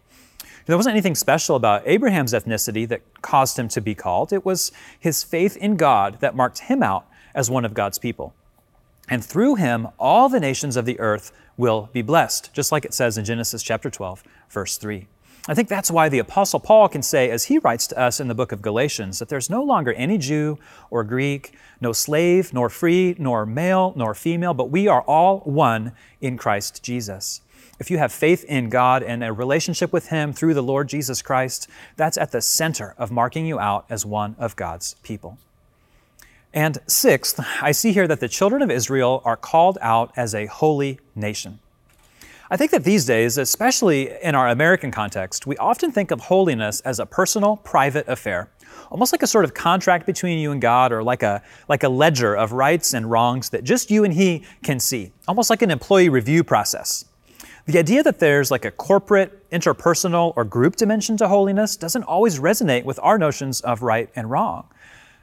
There 0.67 0.77
wasn't 0.77 0.93
anything 0.93 1.15
special 1.15 1.57
about 1.57 1.81
Abraham's 1.87 2.35
ethnicity 2.35 2.87
that 2.89 3.01
caused 3.23 3.59
him 3.59 3.69
to 3.69 3.81
be 3.81 3.95
called. 3.95 4.35
It 4.35 4.45
was 4.45 4.71
his 5.01 5.23
faith 5.23 5.57
in 5.57 5.77
God 5.77 6.21
that 6.21 6.37
marked 6.37 6.59
him 6.59 6.83
out 6.83 7.07
as 7.35 7.51
one 7.51 7.65
of 7.65 7.73
God's 7.73 7.97
people. 7.97 8.35
And 9.09 9.25
through 9.25 9.55
him, 9.55 9.89
all 9.99 10.29
the 10.29 10.41
nations 10.41 10.77
of 10.77 10.85
the 10.85 11.01
earth 11.01 11.33
will 11.57 11.89
be 11.95 12.03
blessed, 12.03 12.53
just 12.53 12.71
like 12.71 12.85
it 12.85 12.93
says 12.93 13.17
in 13.17 13.25
Genesis 13.25 13.63
chapter 13.63 13.89
12, 13.89 14.23
verse 14.51 14.77
3. 14.77 15.07
I 15.47 15.53
think 15.53 15.69
that's 15.69 15.91
why 15.91 16.09
the 16.09 16.21
Apostle 16.21 16.59
Paul 16.59 16.89
can 16.89 17.03
say, 17.03 17.31
as 17.31 17.45
he 17.45 17.59
writes 17.59 17.87
to 17.89 17.99
us 17.99 18.19
in 18.19 18.29
the 18.29 18.35
book 18.35 18.51
of 18.51 18.63
Galatians, 18.63 19.19
that 19.19 19.29
there's 19.29 19.51
no 19.51 19.63
longer 19.63 19.93
any 19.93 20.17
Jew 20.17 20.59
or 20.91 21.05
Greek, 21.05 21.53
no 21.83 21.93
slave, 21.93 22.55
nor 22.55 22.71
free, 22.71 23.15
nor 23.19 23.45
male, 23.45 23.93
nor 23.95 24.15
female, 24.15 24.55
but 24.55 24.71
we 24.71 24.89
are 24.89 25.03
all 25.03 25.41
one 25.41 25.93
in 26.23 26.39
Christ 26.39 26.83
Jesus. 26.83 27.43
If 27.79 27.91
you 27.91 27.99
have 27.99 28.11
faith 28.11 28.45
in 28.45 28.71
God 28.71 29.03
and 29.03 29.23
a 29.23 29.35
relationship 29.35 29.93
with 29.93 30.09
Him 30.09 30.33
through 30.33 30.55
the 30.55 30.63
Lord 30.63 30.89
Jesus 30.89 31.21
Christ, 31.21 31.69
that's 31.97 32.17
at 32.17 32.33
the 32.33 32.41
center 32.41 32.95
of 32.97 33.11
marking 33.11 33.45
you 33.45 33.59
out 33.59 33.85
as 33.91 34.07
one 34.07 34.37
of 34.39 34.57
God's 34.57 34.95
people. 35.03 35.37
And 36.55 36.79
sixth, 36.87 37.39
I 37.61 37.73
see 37.73 37.93
here 37.93 38.09
that 38.09 38.21
the 38.21 38.29
children 38.29 38.63
of 38.63 38.71
Israel 38.71 39.21
are 39.27 39.37
called 39.37 39.77
out 39.83 40.11
as 40.17 40.35
a 40.35 40.47
holy 40.47 41.01
nation. 41.15 41.59
I 42.51 42.59
think 42.59 42.73
that 42.73 42.85
these 42.85 43.07
days, 43.07 43.39
especially 43.39 44.11
in 44.23 44.35
our 44.35 44.49
American 44.49 44.91
context, 44.91 45.47
we 45.47 45.57
often 45.57 45.91
think 45.91 46.11
of 46.11 46.21
holiness 46.21 46.81
as 46.81 47.01
a 47.01 47.07
personal, 47.07 47.57
private 47.57 48.07
affair, 48.07 48.51
almost 48.91 49.13
like 49.13 49.23
a 49.23 49.27
sort 49.27 49.47
of 49.47 49.55
contract 49.55 50.05
between 50.05 50.39
you 50.39 50.53
and 50.53 50.61
God 50.61 50.93
or 50.93 51.03
like 51.03 51.23
a, 51.23 51.43
like 51.69 51.85
a 51.85 51.89
ledger 51.89 52.35
of 52.35 52.53
rights 52.53 52.93
and 52.93 53.11
wrongs 53.11 53.49
that 53.51 53.65
just 53.65 53.91
you 53.91 54.05
and 54.05 54.13
He 54.13 54.45
can 54.63 54.79
see, 54.79 55.11
almost 55.27 55.49
like 55.49 55.63
an 55.63 55.71
employee 55.71 56.11
review 56.11 56.45
process. 56.45 57.07
The 57.65 57.79
idea 57.79 58.03
that 58.03 58.19
there's 58.19 58.51
like 58.51 58.67
a 58.67 58.71
corporate, 58.71 59.49
interpersonal, 59.49 60.35
or 60.37 60.45
group 60.45 60.77
dimension 60.77 61.17
to 61.17 61.29
holiness 61.29 61.77
doesn't 61.77 62.03
always 62.03 62.39
resonate 62.39 62.85
with 62.85 63.01
our 63.03 63.17
notions 63.17 63.63
of 63.63 63.81
right 63.81 64.11
and 64.15 64.31
wrong. 64.31 64.69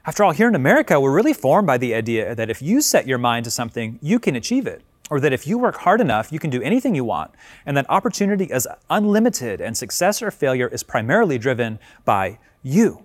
After 0.04 0.24
all, 0.24 0.32
here 0.32 0.48
in 0.48 0.56
America, 0.56 0.98
we're 0.98 1.14
really 1.14 1.34
formed 1.34 1.68
by 1.68 1.78
the 1.78 1.94
idea 1.94 2.34
that 2.34 2.50
if 2.50 2.60
you 2.60 2.80
set 2.80 3.06
your 3.06 3.18
mind 3.18 3.44
to 3.44 3.52
something, 3.52 4.00
you 4.02 4.18
can 4.18 4.34
achieve 4.34 4.66
it. 4.66 4.82
Or 5.12 5.20
that 5.20 5.34
if 5.34 5.46
you 5.46 5.58
work 5.58 5.76
hard 5.76 6.00
enough, 6.00 6.32
you 6.32 6.38
can 6.38 6.48
do 6.48 6.62
anything 6.62 6.94
you 6.94 7.04
want. 7.04 7.32
And 7.66 7.76
that 7.76 7.84
opportunity 7.90 8.46
is 8.46 8.66
unlimited 8.88 9.60
and 9.60 9.76
success 9.76 10.22
or 10.22 10.30
failure 10.30 10.68
is 10.68 10.82
primarily 10.82 11.36
driven 11.36 11.78
by 12.06 12.38
you, 12.62 13.04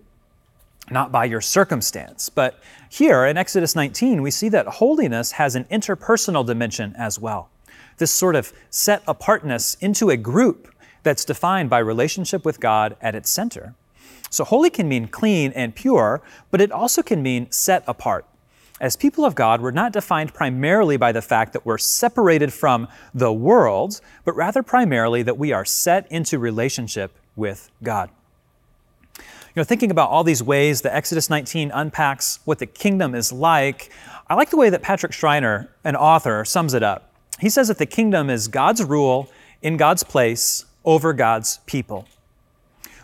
not 0.89 1.11
by 1.11 1.25
your 1.25 1.41
circumstance. 1.41 2.29
But 2.29 2.61
here 2.89 3.25
in 3.25 3.35
Exodus 3.35 3.75
19, 3.75 4.21
we 4.21 4.31
see 4.31 4.47
that 4.47 4.67
holiness 4.67 5.33
has 5.33 5.55
an 5.55 5.65
interpersonal 5.65 6.45
dimension 6.45 6.95
as 6.97 7.19
well 7.19 7.49
this 7.97 8.11
sort 8.11 8.35
of 8.35 8.53
set 8.69 9.03
apartness 9.07 9.75
into 9.81 10.09
a 10.09 10.17
group 10.17 10.73
that's 11.03 11.25
defined 11.25 11.69
by 11.69 11.79
relationship 11.79 12.45
with 12.45 12.59
God 12.59 12.95
at 13.01 13.15
its 13.15 13.29
center. 13.29 13.73
So, 14.29 14.43
holy 14.43 14.69
can 14.69 14.87
mean 14.87 15.07
clean 15.07 15.51
and 15.53 15.75
pure, 15.75 16.21
but 16.51 16.61
it 16.61 16.71
also 16.71 17.01
can 17.01 17.23
mean 17.23 17.49
set 17.51 17.83
apart. 17.87 18.25
As 18.79 18.95
people 18.95 19.25
of 19.25 19.33
God, 19.33 19.59
we're 19.61 19.71
not 19.71 19.91
defined 19.91 20.33
primarily 20.33 20.97
by 20.97 21.11
the 21.11 21.21
fact 21.21 21.53
that 21.53 21.65
we're 21.65 21.79
separated 21.79 22.53
from 22.53 22.87
the 23.13 23.33
world, 23.33 24.01
but 24.23 24.35
rather 24.35 24.61
primarily 24.61 25.23
that 25.23 25.37
we 25.37 25.51
are 25.51 25.65
set 25.65 26.09
into 26.11 26.37
relationship 26.37 27.17
with 27.35 27.71
God. 27.81 28.11
You 29.17 29.61
know, 29.61 29.63
thinking 29.63 29.89
about 29.89 30.11
all 30.11 30.23
these 30.23 30.43
ways 30.43 30.81
that 30.81 30.95
Exodus 30.95 31.27
19 31.27 31.71
unpacks 31.73 32.39
what 32.45 32.59
the 32.59 32.67
kingdom 32.67 33.15
is 33.15 33.31
like, 33.31 33.91
I 34.29 34.35
like 34.35 34.51
the 34.51 34.57
way 34.57 34.69
that 34.69 34.83
Patrick 34.83 35.11
Schreiner, 35.11 35.71
an 35.83 35.95
author, 35.95 36.45
sums 36.45 36.75
it 36.75 36.83
up. 36.83 37.11
He 37.39 37.49
says 37.49 37.69
that 37.69 37.79
the 37.79 37.87
kingdom 37.87 38.29
is 38.29 38.47
God's 38.47 38.83
rule 38.83 39.31
in 39.63 39.77
God's 39.77 40.03
place 40.03 40.65
over 40.85 41.13
God's 41.13 41.59
people. 41.65 42.07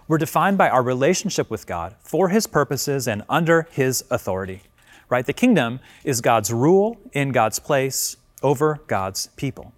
We're 0.08 0.20
defined 0.20 0.60
by 0.60 0.70
our 0.70 0.84
relationship 0.84 1.50
with 1.50 1.66
God 1.66 1.96
for 2.02 2.30
His 2.30 2.46
purposes 2.46 3.08
and 3.08 3.24
under 3.28 3.68
His 3.72 4.04
authority. 4.12 4.62
Right? 5.10 5.26
The 5.26 5.34
kingdom 5.34 5.80
is 6.04 6.22
God's 6.22 6.52
rule 6.52 6.98
in 7.12 7.32
God's 7.32 7.60
place 7.60 8.18
over 8.42 8.80
God's 8.88 9.28
people. 9.36 9.74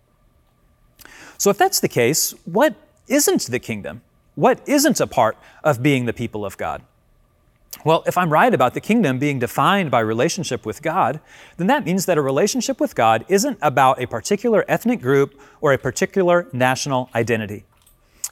So, 1.38 1.50
if 1.50 1.58
that's 1.58 1.80
the 1.80 1.90
case, 1.90 2.34
what 2.46 2.76
isn't 3.08 3.48
the 3.48 3.60
kingdom? 3.60 4.02
What 4.36 4.62
isn't 4.68 5.00
a 5.00 5.08
part 5.08 5.38
of 5.64 5.84
being 5.84 6.06
the 6.06 6.14
people 6.14 6.46
of 6.46 6.58
God? 6.58 6.82
Well, 7.84 8.04
if 8.08 8.18
I'm 8.18 8.32
right 8.32 8.54
about 8.54 8.74
the 8.74 8.82
kingdom 8.82 9.20
being 9.20 9.38
defined 9.38 9.92
by 9.92 10.00
relationship 10.00 10.66
with 10.66 10.82
God, 10.82 11.20
then 11.58 11.68
that 11.68 11.86
means 11.86 12.06
that 12.08 12.18
a 12.18 12.22
relationship 12.22 12.80
with 12.80 12.96
God 12.96 13.26
isn't 13.28 13.60
about 13.62 14.02
a 14.02 14.08
particular 14.08 14.66
ethnic 14.68 15.02
group 15.02 15.40
or 15.62 15.72
a 15.72 15.78
particular 15.78 16.48
national 16.52 17.10
identity. 17.14 17.64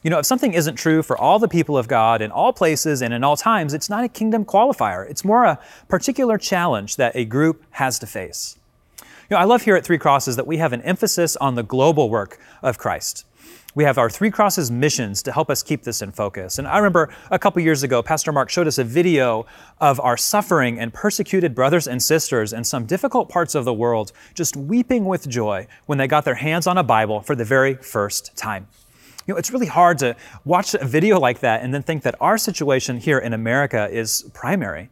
You 0.04 0.10
know, 0.10 0.20
if 0.20 0.26
something 0.26 0.54
isn't 0.54 0.76
true 0.76 1.02
for 1.02 1.18
all 1.18 1.40
the 1.40 1.48
people 1.48 1.78
of 1.78 1.88
God 1.88 2.22
in 2.22 2.30
all 2.30 2.52
places 2.52 3.02
and 3.02 3.14
in 3.14 3.24
all 3.24 3.38
times, 3.38 3.74
it's 3.74 3.90
not 3.90 4.04
a 4.04 4.10
kingdom 4.10 4.44
qualifier. 4.44 5.10
It's 5.10 5.24
more 5.24 5.46
a 5.46 5.60
particular 5.88 6.38
challenge 6.38 6.98
that 6.98 7.16
a 7.16 7.24
group 7.24 7.64
has 7.72 7.98
to 8.00 8.08
face. 8.08 8.58
You 9.00 9.06
know, 9.32 9.38
I 9.38 9.46
love 9.46 9.62
here 9.62 9.76
at 9.76 9.86
Three 9.86 9.98
Crosses 9.98 10.36
that 10.36 10.46
we 10.46 10.58
have 10.58 10.74
an 10.74 10.82
emphasis 10.82 11.38
on 11.38 11.56
the 11.56 11.64
global 11.64 12.10
work 12.10 12.38
of 12.62 12.78
Christ 12.78 13.26
we 13.76 13.84
have 13.84 13.98
our 13.98 14.10
Three 14.10 14.30
Crosses 14.30 14.70
missions 14.70 15.24
to 15.24 15.32
help 15.32 15.50
us 15.50 15.64
keep 15.64 15.84
this 15.84 16.02
in 16.02 16.12
focus. 16.12 16.60
And 16.60 16.68
I 16.68 16.78
remember 16.78 17.14
a 17.32 17.40
couple 17.40 17.62
years 17.62 17.84
ago, 17.84 18.04
Pastor 18.04 18.32
Mark 18.32 18.50
showed 18.50 18.68
us 18.68 18.78
a 18.78 18.84
video 18.84 19.46
of 19.80 20.00
our 20.00 20.18
suffering 20.18 20.80
and 20.80 20.94
persecuted 20.94 21.56
brothers 21.56 21.88
and 21.88 22.02
sisters 22.02 22.54
in 22.54 22.64
some 22.64 22.86
difficult 22.86 23.30
parts 23.30 23.56
of 23.56 23.66
the 23.66 23.74
world 23.74 24.12
just 24.36 24.56
weeping 24.56 25.06
with 25.06 25.28
joy 25.28 25.68
when 25.86 25.98
they 25.98 26.08
got 26.08 26.26
their 26.26 26.36
hands 26.36 26.68
on 26.68 26.78
a 26.78 26.84
Bible 26.84 27.22
for 27.22 27.36
the 27.36 27.46
very 27.46 27.76
first 27.76 28.36
time. 28.36 28.68
You 29.26 29.34
know, 29.34 29.38
it's 29.38 29.52
really 29.52 29.68
hard 29.68 30.00
to 30.00 30.16
watch 30.44 30.74
a 30.74 30.86
video 30.86 31.20
like 31.20 31.40
that 31.40 31.64
and 31.64 31.74
then 31.74 31.84
think 31.84 32.04
that 32.04 32.16
our 32.20 32.38
situation 32.38 32.98
here 32.98 33.20
in 33.20 33.34
America 33.34 33.88
is 33.90 34.30
primary. 34.34 34.90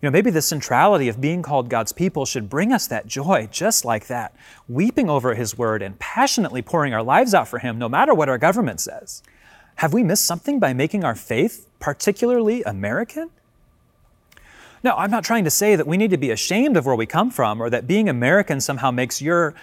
You 0.00 0.10
know, 0.10 0.12
maybe 0.12 0.30
the 0.30 0.42
centrality 0.42 1.08
of 1.08 1.20
being 1.20 1.42
called 1.42 1.70
God's 1.70 1.92
people 1.92 2.26
should 2.26 2.50
bring 2.50 2.72
us 2.72 2.86
that 2.88 3.06
joy 3.06 3.48
just 3.50 3.84
like 3.84 4.06
that, 4.08 4.36
weeping 4.68 5.08
over 5.08 5.34
His 5.34 5.56
word 5.56 5.82
and 5.82 5.98
passionately 5.98 6.62
pouring 6.62 6.92
our 6.92 7.02
lives 7.02 7.34
out 7.34 7.48
for 7.48 7.58
Him 7.58 7.78
no 7.78 7.88
matter 7.88 8.14
what 8.14 8.28
our 8.28 8.38
government 8.38 8.80
says. 8.80 9.22
Have 9.76 9.92
we 9.92 10.02
missed 10.02 10.26
something 10.26 10.60
by 10.60 10.72
making 10.72 11.04
our 11.04 11.14
faith 11.14 11.66
particularly 11.80 12.62
American? 12.62 13.30
No, 14.84 14.94
I'm 14.94 15.10
not 15.10 15.24
trying 15.24 15.44
to 15.44 15.50
say 15.50 15.74
that 15.74 15.86
we 15.86 15.96
need 15.96 16.10
to 16.10 16.18
be 16.18 16.30
ashamed 16.30 16.76
of 16.76 16.84
where 16.84 16.94
we 16.94 17.06
come 17.06 17.30
from 17.30 17.60
or 17.60 17.70
that 17.70 17.86
being 17.86 18.08
American 18.08 18.60
somehow 18.60 18.90
makes 18.90 19.22
your 19.22 19.54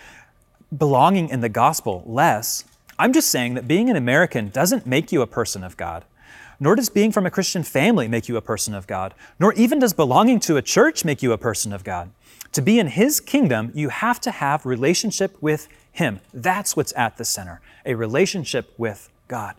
belonging 0.76 1.30
in 1.30 1.42
the 1.42 1.50
gospel 1.50 2.04
less. 2.08 2.64
I'm 3.02 3.14
just 3.14 3.30
saying 3.30 3.56
that 3.56 3.68
being 3.68 3.90
an 3.90 3.96
American 3.96 4.50
doesn't 4.50 4.86
make 4.86 5.12
you 5.12 5.22
a 5.22 5.28
person 5.28 5.64
of 5.64 5.76
God 5.76 6.06
nor 6.62 6.76
does 6.76 6.90
being 6.90 7.12
from 7.12 7.26
a 7.26 7.32
Christian 7.32 7.64
family 7.64 8.08
make 8.08 8.30
you 8.30 8.38
a 8.38 8.42
person 8.42 8.76
of 8.76 8.86
God, 8.86 9.16
nor 9.40 9.52
even 9.54 9.80
does 9.80 9.94
belonging 9.94 10.40
to 10.42 10.58
a 10.58 10.62
church 10.62 11.04
make 11.04 11.24
you 11.24 11.34
a 11.34 11.38
person 11.38 11.74
of 11.74 11.84
God. 11.84 12.12
To 12.52 12.62
be 12.62 12.78
in 12.78 12.88
His 12.88 13.20
kingdom, 13.20 13.72
you 13.74 13.90
have 13.90 14.22
to 14.22 14.32
have 14.32 14.64
relationship 14.64 15.36
with 15.42 15.68
Him. 15.92 16.20
That's 16.32 16.78
what's 16.78 16.94
at 16.96 17.18
the 17.18 17.26
center, 17.26 17.62
a 17.84 17.96
relationship 17.96 18.72
with 18.78 19.10
God. 19.28 19.56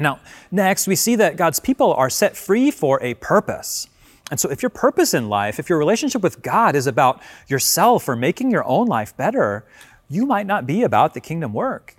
Now, 0.00 0.20
next, 0.50 0.86
we 0.86 0.96
see 0.96 1.14
that 1.16 1.36
God's 1.36 1.60
people 1.60 1.92
are 1.92 2.08
set 2.08 2.38
free 2.38 2.70
for 2.70 2.98
a 3.02 3.12
purpose. 3.14 3.86
And 4.30 4.40
so, 4.40 4.48
if 4.48 4.62
your 4.62 4.70
purpose 4.70 5.12
in 5.12 5.28
life, 5.28 5.58
if 5.58 5.68
your 5.68 5.78
relationship 5.78 6.22
with 6.22 6.40
God 6.40 6.74
is 6.74 6.86
about 6.86 7.20
yourself 7.48 8.08
or 8.08 8.16
making 8.16 8.50
your 8.50 8.64
own 8.64 8.86
life 8.86 9.14
better, 9.18 9.66
you 10.08 10.24
might 10.24 10.46
not 10.46 10.66
be 10.66 10.82
about 10.82 11.12
the 11.12 11.20
kingdom 11.20 11.52
work. 11.52 11.96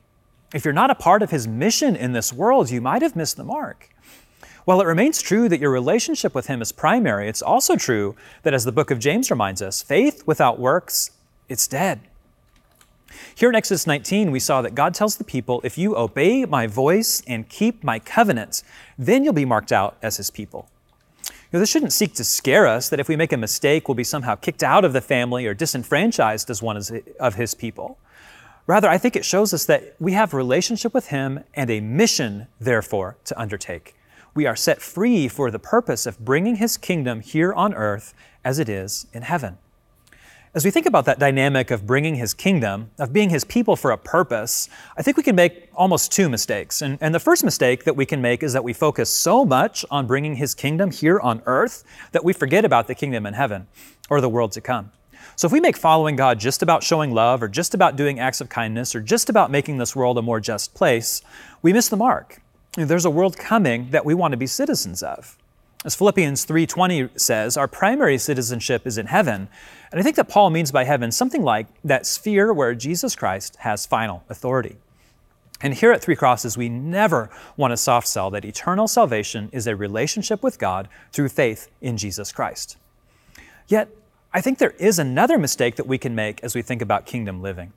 If 0.53 0.63
you're 0.63 0.73
not 0.73 0.91
a 0.91 0.95
part 0.95 1.23
of 1.23 1.31
His 1.31 1.47
mission 1.47 1.95
in 1.95 2.13
this 2.13 2.31
world, 2.31 2.69
you 2.69 2.79
might 2.79 3.01
have 3.01 3.15
missed 3.15 3.37
the 3.37 3.43
mark. 3.43 3.89
While 4.65 4.79
it 4.79 4.87
remains 4.87 5.21
true 5.21 5.49
that 5.49 5.59
your 5.59 5.71
relationship 5.71 6.35
with 6.35 6.47
Him 6.47 6.61
is 6.61 6.71
primary, 6.71 7.27
it's 7.27 7.41
also 7.41 7.75
true 7.75 8.15
that, 8.43 8.53
as 8.53 8.63
the 8.63 8.71
book 8.71 8.91
of 8.91 8.99
James 8.99 9.31
reminds 9.31 9.61
us, 9.61 9.81
faith 9.81 10.25
without 10.25 10.59
works, 10.59 11.11
it's 11.49 11.67
dead. 11.67 12.01
Here 13.35 13.49
in 13.49 13.55
Exodus 13.55 13.87
19, 13.87 14.31
we 14.31 14.39
saw 14.39 14.61
that 14.61 14.75
God 14.75 14.93
tells 14.93 15.17
the 15.17 15.23
people, 15.23 15.59
If 15.63 15.77
you 15.77 15.97
obey 15.97 16.45
my 16.45 16.67
voice 16.67 17.23
and 17.27 17.49
keep 17.49 17.83
my 17.83 17.97
covenant, 17.99 18.63
then 18.97 19.23
you'll 19.23 19.33
be 19.33 19.45
marked 19.45 19.71
out 19.71 19.97
as 20.01 20.17
His 20.17 20.29
people. 20.29 20.69
Know, 21.51 21.59
this 21.59 21.69
shouldn't 21.69 21.93
seek 21.93 22.15
to 22.15 22.23
scare 22.23 22.65
us 22.65 22.89
that 22.89 22.99
if 22.99 23.07
we 23.07 23.15
make 23.15 23.31
a 23.31 23.37
mistake, 23.37 23.87
we'll 23.87 23.95
be 23.95 24.03
somehow 24.03 24.33
kicked 24.33 24.63
out 24.63 24.83
of 24.83 24.93
the 24.93 25.01
family 25.01 25.45
or 25.45 25.53
disenfranchised 25.53 26.49
as 26.49 26.63
one 26.63 26.77
of 27.19 27.35
His 27.35 27.53
people. 27.53 27.99
Rather, 28.65 28.87
I 28.87 28.97
think 28.97 29.15
it 29.15 29.25
shows 29.25 29.53
us 29.53 29.65
that 29.65 29.95
we 29.99 30.13
have 30.13 30.33
a 30.33 30.37
relationship 30.37 30.93
with 30.93 31.07
Him 31.07 31.43
and 31.53 31.69
a 31.69 31.81
mission, 31.81 32.47
therefore, 32.61 33.17
to 33.25 33.39
undertake. 33.39 33.93
We 34.33 34.45
are 34.45 34.55
set 34.55 34.81
free 34.81 35.27
for 35.27 35.51
the 35.51 35.59
purpose 35.59 36.05
of 36.05 36.23
bringing 36.23 36.55
His 36.55 36.77
kingdom 36.77 37.19
here 37.19 37.53
on 37.53 37.73
earth 37.73 38.13
as 38.43 38.59
it 38.59 38.69
is 38.69 39.05
in 39.11 39.23
heaven. 39.23 39.57
As 40.55 40.63
we 40.63 40.71
think 40.71 40.85
about 40.85 41.05
that 41.05 41.19
dynamic 41.19 41.71
of 41.71 41.85
bringing 41.85 42.15
His 42.15 42.33
kingdom, 42.33 42.91
of 42.97 43.11
being 43.11 43.31
His 43.31 43.43
people 43.43 43.75
for 43.75 43.91
a 43.91 43.97
purpose, 43.97 44.69
I 44.95 45.01
think 45.01 45.17
we 45.17 45.23
can 45.23 45.35
make 45.35 45.69
almost 45.75 46.13
two 46.13 46.29
mistakes. 46.29 46.81
And, 46.81 46.97
and 47.01 47.13
the 47.13 47.19
first 47.19 47.43
mistake 47.43 47.83
that 47.83 47.97
we 47.97 48.05
can 48.05 48.21
make 48.21 48.43
is 48.43 48.53
that 48.53 48.63
we 48.63 48.71
focus 48.71 49.09
so 49.09 49.43
much 49.43 49.83
on 49.91 50.07
bringing 50.07 50.37
His 50.37 50.55
kingdom 50.55 50.89
here 50.89 51.19
on 51.19 51.41
earth 51.47 51.83
that 52.13 52.23
we 52.23 52.31
forget 52.31 52.63
about 52.63 52.87
the 52.87 52.95
kingdom 52.95 53.25
in 53.25 53.33
heaven 53.33 53.67
or 54.09 54.21
the 54.21 54.29
world 54.29 54.53
to 54.53 54.61
come. 54.61 54.91
So 55.35 55.45
if 55.45 55.51
we 55.51 55.59
make 55.59 55.77
following 55.77 56.15
God 56.15 56.39
just 56.39 56.61
about 56.61 56.83
showing 56.83 57.13
love 57.13 57.41
or 57.41 57.47
just 57.47 57.73
about 57.73 57.95
doing 57.95 58.19
acts 58.19 58.41
of 58.41 58.49
kindness 58.49 58.95
or 58.95 59.01
just 59.01 59.29
about 59.29 59.51
making 59.51 59.77
this 59.77 59.95
world 59.95 60.17
a 60.17 60.21
more 60.21 60.39
just 60.39 60.73
place, 60.73 61.21
we 61.61 61.73
miss 61.73 61.89
the 61.89 61.97
mark. 61.97 62.41
There's 62.75 63.05
a 63.05 63.09
world 63.09 63.37
coming 63.37 63.91
that 63.91 64.05
we 64.05 64.13
want 64.13 64.31
to 64.31 64.37
be 64.37 64.47
citizens 64.47 65.03
of. 65.03 65.37
As 65.85 65.95
Philippians 65.95 66.45
3:20 66.45 67.19
says, 67.19 67.57
our 67.57 67.67
primary 67.67 68.17
citizenship 68.17 68.87
is 68.87 68.97
in 68.97 69.07
heaven. 69.07 69.49
And 69.91 69.99
I 69.99 70.03
think 70.03 70.15
that 70.15 70.29
Paul 70.29 70.49
means 70.49 70.71
by 70.71 70.85
heaven 70.85 71.11
something 71.11 71.43
like 71.43 71.67
that 71.83 72.05
sphere 72.05 72.53
where 72.53 72.73
Jesus 72.73 73.15
Christ 73.15 73.57
has 73.57 73.85
final 73.85 74.23
authority. 74.29 74.77
And 75.61 75.73
here 75.73 75.91
at 75.91 76.01
Three 76.01 76.15
Crosses, 76.15 76.57
we 76.57 76.67
never 76.67 77.29
want 77.55 77.71
to 77.71 77.77
soft 77.77 78.07
sell 78.07 78.29
that 78.31 78.43
eternal 78.43 78.87
salvation 78.87 79.49
is 79.53 79.65
a 79.65 79.75
relationship 79.75 80.43
with 80.43 80.59
God 80.59 80.89
through 81.11 81.29
faith 81.29 81.69
in 81.79 81.95
Jesus 81.95 82.33
Christ. 82.33 82.77
Yet, 83.67 83.89
I 84.35 84.41
think 84.41 84.57
there 84.57 84.71
is 84.79 84.97
another 84.97 85.37
mistake 85.37 85.75
that 85.75 85.85
we 85.85 85.99
can 85.99 86.15
make 86.15 86.43
as 86.43 86.55
we 86.55 86.63
think 86.63 86.81
about 86.81 87.05
kingdom 87.05 87.43
living. 87.43 87.71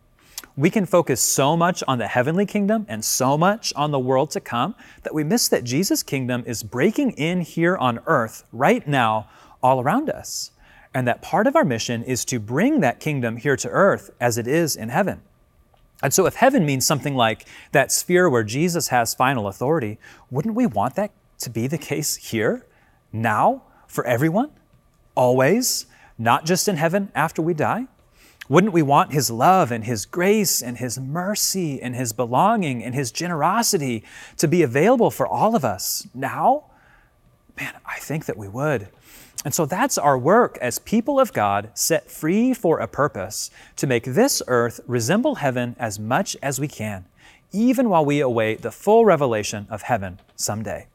We 0.57 0.71
can 0.71 0.87
focus 0.87 1.21
so 1.21 1.55
much 1.55 1.85
on 1.87 1.99
the 1.99 2.09
heavenly 2.09 2.47
kingdom 2.47 2.87
and 2.89 3.05
so 3.05 3.37
much 3.37 3.75
on 3.77 3.91
the 3.91 3.99
world 3.99 4.31
to 4.31 4.41
come 4.41 4.75
that 5.03 5.15
we 5.15 5.23
miss 5.23 5.49
that 5.49 5.65
Jesus' 5.65 6.03
kingdom 6.03 6.43
is 6.47 6.63
breaking 6.63 7.11
in 7.13 7.43
here 7.43 7.77
on 7.77 8.01
earth 8.07 8.45
right 8.53 8.89
now, 8.89 9.29
all 9.63 9.83
around 9.83 10.09
us. 10.09 10.53
And 10.95 11.07
that 11.07 11.21
part 11.21 11.47
of 11.47 11.57
our 11.57 11.65
mission 11.65 12.03
is 12.03 12.25
to 12.25 12.41
bring 12.41 12.81
that 12.81 13.01
kingdom 13.01 13.37
here 13.37 13.57
to 13.57 13.69
earth 13.69 14.11
as 14.19 14.39
it 14.39 14.47
is 14.47 14.77
in 14.77 14.89
heaven. 14.89 15.21
And 16.03 16.15
so, 16.15 16.25
if 16.25 16.37
heaven 16.37 16.65
means 16.65 16.87
something 16.87 17.15
like 17.15 17.47
that 17.73 17.93
sphere 17.93 18.31
where 18.31 18.45
Jesus 18.45 18.89
has 18.89 19.15
final 19.15 19.49
authority, 19.49 19.99
wouldn't 20.31 20.55
we 20.55 20.67
want 20.67 20.95
that 20.95 21.11
to 21.41 21.51
be 21.51 21.67
the 21.67 21.79
case 21.79 22.17
here, 22.17 22.65
now, 23.13 23.63
for 23.87 24.07
everyone, 24.07 24.51
always, 25.15 25.87
not 26.19 26.45
just 26.45 26.69
in 26.69 26.77
heaven 26.77 27.11
after 27.15 27.43
we 27.43 27.55
die? 27.55 27.87
Wouldn't 28.49 28.73
we 28.73 28.83
want 28.83 29.13
His 29.13 29.31
love 29.31 29.73
and 29.73 29.85
His 29.85 30.07
grace 30.07 30.63
and 30.63 30.79
His 30.79 30.99
mercy 30.99 31.81
and 31.83 31.97
His 31.97 32.13
belonging 32.13 32.83
and 32.83 32.95
His 32.95 33.11
generosity 33.11 34.05
to 34.37 34.47
be 34.47 34.63
available 34.63 35.11
for 35.11 35.27
all 35.27 35.57
of 35.57 35.65
us 35.65 36.07
now? 36.15 36.65
Man, 37.59 37.75
I 37.85 37.99
think 37.99 38.27
that 38.27 38.37
we 38.37 38.49
would. 38.49 38.89
And 39.45 39.55
so 39.55 39.67
that's 39.67 39.99
our 39.99 40.19
work 40.19 40.59
as 40.61 40.79
people 40.79 41.21
of 41.21 41.33
God 41.33 41.71
set 41.75 42.11
free 42.11 42.55
for 42.55 42.79
a 42.79 42.89
purpose 42.89 43.51
to 43.77 43.87
make 43.87 44.05
this 44.05 44.43
earth 44.47 44.81
resemble 44.87 45.37
heaven 45.37 45.77
as 45.79 45.99
much 45.99 46.37
as 46.43 46.59
we 46.59 46.69
can, 46.69 47.05
even 47.53 47.89
while 47.89 48.05
we 48.05 48.21
await 48.21 48.63
the 48.63 48.71
full 48.71 49.05
revelation 49.05 49.67
of 49.71 49.83
heaven 49.83 50.21
someday. 50.35 50.87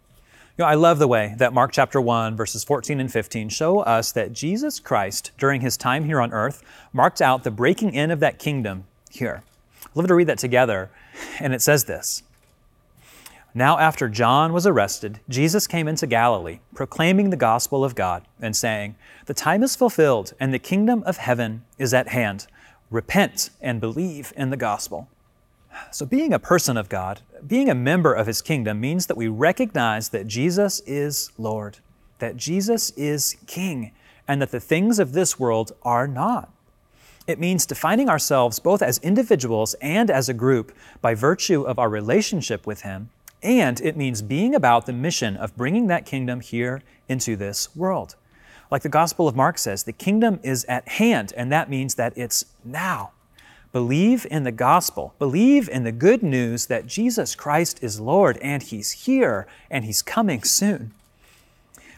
You 0.62 0.66
know, 0.66 0.74
I 0.74 0.76
love 0.76 1.00
the 1.00 1.08
way 1.08 1.34
that 1.40 1.54
Mark 1.54 1.72
chapter 1.72 2.00
1, 2.00 2.36
verses 2.36 2.64
14 2.64 3.00
and 3.00 3.12
15 3.12 3.50
show 3.50 3.80
us 3.80 4.12
that 4.12 4.32
Jesus 4.32 4.80
Christ, 4.80 5.32
during 5.40 5.62
his 5.62 5.76
time 5.76 6.04
here 6.04 6.22
on 6.22 6.32
earth, 6.32 6.62
marked 6.94 7.20
out 7.20 7.44
the 7.44 7.50
breaking 7.50 7.96
in 7.96 8.12
of 8.12 8.20
that 8.20 8.38
kingdom 8.38 8.84
here. 9.10 9.42
I'd 9.84 9.96
love 9.96 10.06
to 10.06 10.14
read 10.14 10.28
that 10.28 10.38
together, 10.38 10.92
and 11.40 11.56
it 11.56 11.64
says 11.64 11.86
this 11.86 12.22
now, 13.56 13.80
after 13.80 14.08
John 14.08 14.54
was 14.54 14.68
arrested, 14.68 15.20
Jesus 15.28 15.66
came 15.66 15.88
into 15.88 16.06
Galilee, 16.06 16.60
proclaiming 16.76 17.32
the 17.32 17.38
gospel 17.38 17.84
of 17.84 17.96
God 17.96 18.28
and 18.40 18.56
saying, 18.56 18.96
The 19.26 19.34
time 19.34 19.64
is 19.64 19.76
fulfilled 19.76 20.34
and 20.40 20.54
the 20.54 20.60
kingdom 20.60 21.02
of 21.08 21.18
heaven 21.18 21.64
is 21.80 21.92
at 21.92 22.10
hand. 22.10 22.46
Repent 22.92 23.50
and 23.62 23.82
believe 23.82 24.32
in 24.38 24.52
the 24.52 24.58
gospel. 24.58 25.10
So, 25.92 26.06
being 26.06 26.34
a 26.34 26.40
person 26.40 26.78
of 26.78 26.90
God, 26.90 27.22
being 27.46 27.70
a 27.70 27.76
member 27.76 28.14
of 28.14 28.28
his 28.28 28.42
kingdom, 28.42 28.80
means 28.80 29.08
that 29.08 29.18
we 29.18 29.28
recognize 29.28 30.10
that 30.10 30.28
Jesus 30.28 30.80
is 30.82 31.32
Lord, 31.38 31.80
that 32.20 32.38
Jesus 32.38 32.92
is 32.92 33.36
King, 33.46 33.92
and 34.28 34.42
that 34.42 34.52
the 34.52 34.60
things 34.60 35.00
of 35.00 35.14
this 35.14 35.40
world 35.40 35.74
are 35.84 36.08
not. 36.08 36.52
It 37.28 37.40
means 37.40 37.66
defining 37.66 38.10
ourselves 38.10 38.60
both 38.60 38.82
as 38.82 38.98
individuals 39.00 39.74
and 39.76 40.10
as 40.10 40.30
a 40.30 40.34
group 40.34 40.72
by 41.02 41.14
virtue 41.14 41.64
of 41.64 41.78
our 41.78 41.90
relationship 41.90 42.66
with 42.66 42.82
Him 42.82 43.10
and 43.44 43.82
it 43.82 43.98
means 43.98 44.22
being 44.22 44.54
about 44.54 44.86
the 44.86 44.94
mission 44.94 45.36
of 45.36 45.56
bringing 45.56 45.88
that 45.88 46.06
kingdom 46.06 46.42
here 46.42 46.82
into 47.08 47.36
this 47.36 47.76
world. 47.76 48.16
Like 48.70 48.84
the 48.84 48.90
Gospel 48.90 49.28
of 49.28 49.36
Mark 49.36 49.58
says, 49.58 49.84
the 49.84 49.94
kingdom 49.94 50.40
is 50.44 50.64
at 50.66 50.88
hand, 50.88 51.34
and 51.36 51.52
that 51.52 51.70
means 51.70 51.96
that 51.96 52.14
it's 52.16 52.46
now. 52.64 53.12
Believe 53.72 54.28
in 54.30 54.44
the 54.44 54.52
gospel. 54.52 55.14
Believe 55.18 55.70
in 55.70 55.84
the 55.84 55.92
good 55.92 56.22
news 56.22 56.66
that 56.66 56.88
Jesus 56.88 57.36
Christ 57.36 57.82
is 57.82 58.00
Lord 58.00 58.38
and 58.38 58.62
He's 58.64 58.92
here 58.92 59.48
and 59.70 59.86
He's 59.86 60.02
coming 60.02 60.44
soon. 60.44 60.92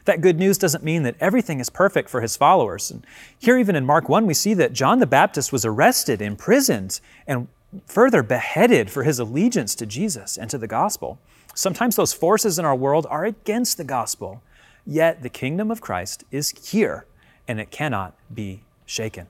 That 0.05 0.21
good 0.21 0.38
news 0.38 0.57
doesn't 0.57 0.83
mean 0.83 1.03
that 1.03 1.15
everything 1.19 1.59
is 1.59 1.69
perfect 1.69 2.09
for 2.09 2.21
His 2.21 2.36
followers. 2.36 2.91
And 2.91 3.05
here, 3.39 3.57
even 3.57 3.75
in 3.75 3.86
Mark 3.86 4.09
1, 4.09 4.25
we 4.25 4.33
see 4.33 4.53
that 4.53 4.73
John 4.73 4.99
the 4.99 5.07
Baptist 5.07 5.51
was 5.51 5.65
arrested, 5.65 6.21
imprisoned, 6.21 6.99
and 7.25 7.47
further 7.86 8.23
beheaded 8.23 8.89
for 8.89 9.03
his 9.03 9.19
allegiance 9.19 9.75
to 9.75 9.86
Jesus 9.86 10.38
and 10.38 10.49
to 10.49 10.57
the 10.57 10.67
gospel. 10.67 11.17
Sometimes 11.55 11.95
those 11.95 12.13
forces 12.13 12.59
in 12.59 12.65
our 12.65 12.75
world 12.75 13.05
are 13.09 13.25
against 13.25 13.77
the 13.77 13.83
gospel, 13.83 14.41
yet 14.86 15.23
the 15.23 15.29
kingdom 15.29 15.71
of 15.71 15.81
Christ 15.81 16.23
is 16.31 16.51
here 16.71 17.05
and 17.47 17.59
it 17.59 17.71
cannot 17.71 18.13
be 18.33 18.62
shaken. 18.86 19.27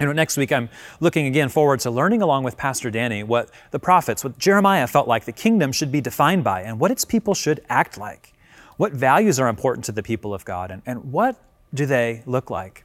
You 0.00 0.06
know, 0.06 0.12
next 0.12 0.36
week 0.36 0.50
I'm 0.50 0.70
looking 0.98 1.26
again 1.26 1.48
forward 1.48 1.78
to 1.80 1.90
learning 1.90 2.20
along 2.20 2.42
with 2.42 2.56
Pastor 2.56 2.90
Danny 2.90 3.22
what 3.22 3.50
the 3.70 3.78
prophets, 3.78 4.24
what 4.24 4.38
Jeremiah 4.38 4.88
felt 4.88 5.06
like 5.06 5.24
the 5.24 5.32
kingdom 5.32 5.70
should 5.70 5.92
be 5.92 6.00
defined 6.00 6.42
by 6.42 6.62
and 6.62 6.80
what 6.80 6.90
its 6.90 7.04
people 7.04 7.32
should 7.32 7.64
act 7.68 7.96
like. 7.96 8.32
What 8.76 8.92
values 8.92 9.38
are 9.38 9.46
important 9.46 9.84
to 9.84 9.92
the 9.92 10.02
people 10.02 10.34
of 10.34 10.44
God 10.44 10.72
and, 10.72 10.82
and 10.84 11.12
what 11.12 11.36
do 11.72 11.86
they 11.86 12.24
look 12.26 12.50
like? 12.50 12.84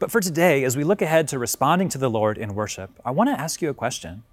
But 0.00 0.10
for 0.10 0.20
today, 0.20 0.64
as 0.64 0.76
we 0.76 0.82
look 0.82 1.00
ahead 1.02 1.28
to 1.28 1.38
responding 1.38 1.88
to 1.90 1.98
the 1.98 2.10
Lord 2.10 2.36
in 2.36 2.56
worship, 2.56 2.90
I 3.04 3.12
want 3.12 3.30
to 3.30 3.40
ask 3.40 3.62
you 3.62 3.70
a 3.70 3.74
question. 3.74 4.24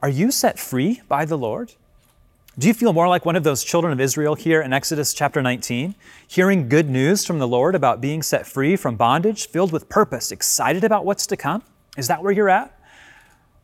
Are 0.00 0.08
you 0.08 0.30
set 0.30 0.58
free 0.58 1.02
by 1.08 1.26
the 1.26 1.36
Lord? 1.36 1.74
Do 2.58 2.68
you 2.68 2.72
feel 2.72 2.94
more 2.94 3.06
like 3.06 3.26
one 3.26 3.36
of 3.36 3.44
those 3.44 3.62
children 3.62 3.92
of 3.92 4.00
Israel 4.00 4.34
here 4.34 4.62
in 4.62 4.72
Exodus 4.72 5.12
chapter 5.12 5.42
19, 5.42 5.94
hearing 6.26 6.70
good 6.70 6.88
news 6.88 7.26
from 7.26 7.38
the 7.38 7.46
Lord 7.46 7.74
about 7.74 8.00
being 8.00 8.22
set 8.22 8.46
free 8.46 8.76
from 8.76 8.96
bondage, 8.96 9.50
filled 9.50 9.72
with 9.72 9.90
purpose, 9.90 10.32
excited 10.32 10.82
about 10.82 11.04
what's 11.04 11.26
to 11.26 11.36
come? 11.36 11.62
Is 11.98 12.08
that 12.08 12.22
where 12.22 12.32
you're 12.32 12.48
at? 12.48 12.74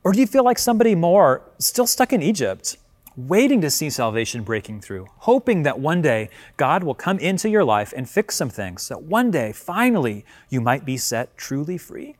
Or 0.05 0.13
do 0.13 0.21
you 0.21 0.27
feel 0.27 0.45
like 0.45 0.59
somebody 0.59 0.95
more 0.95 1.41
still 1.59 1.87
stuck 1.87 2.13
in 2.13 2.21
Egypt, 2.21 2.77
waiting 3.17 3.63
to 3.63 3.71
see 3.71 3.89
salvation 3.89 4.43
breaking 4.43 4.83
through, 4.83 5.07
hoping 5.21 5.63
that 5.63 5.81
one 5.81 6.03
day 6.03 6.29
God 6.59 6.85
will 6.85 6.95
come 6.95 7.19
into 7.19 7.49
your 7.49 7.65
life 7.65 7.95
and 7.97 8.07
fix 8.07 8.37
some 8.37 8.51
things, 8.51 8.89
that 8.89 9.05
one 9.05 9.31
day, 9.31 9.53
finally, 9.53 10.27
you 10.51 10.61
might 10.61 10.85
be 10.85 10.99
set 10.99 11.35
truly 11.39 11.79
free? 11.79 12.17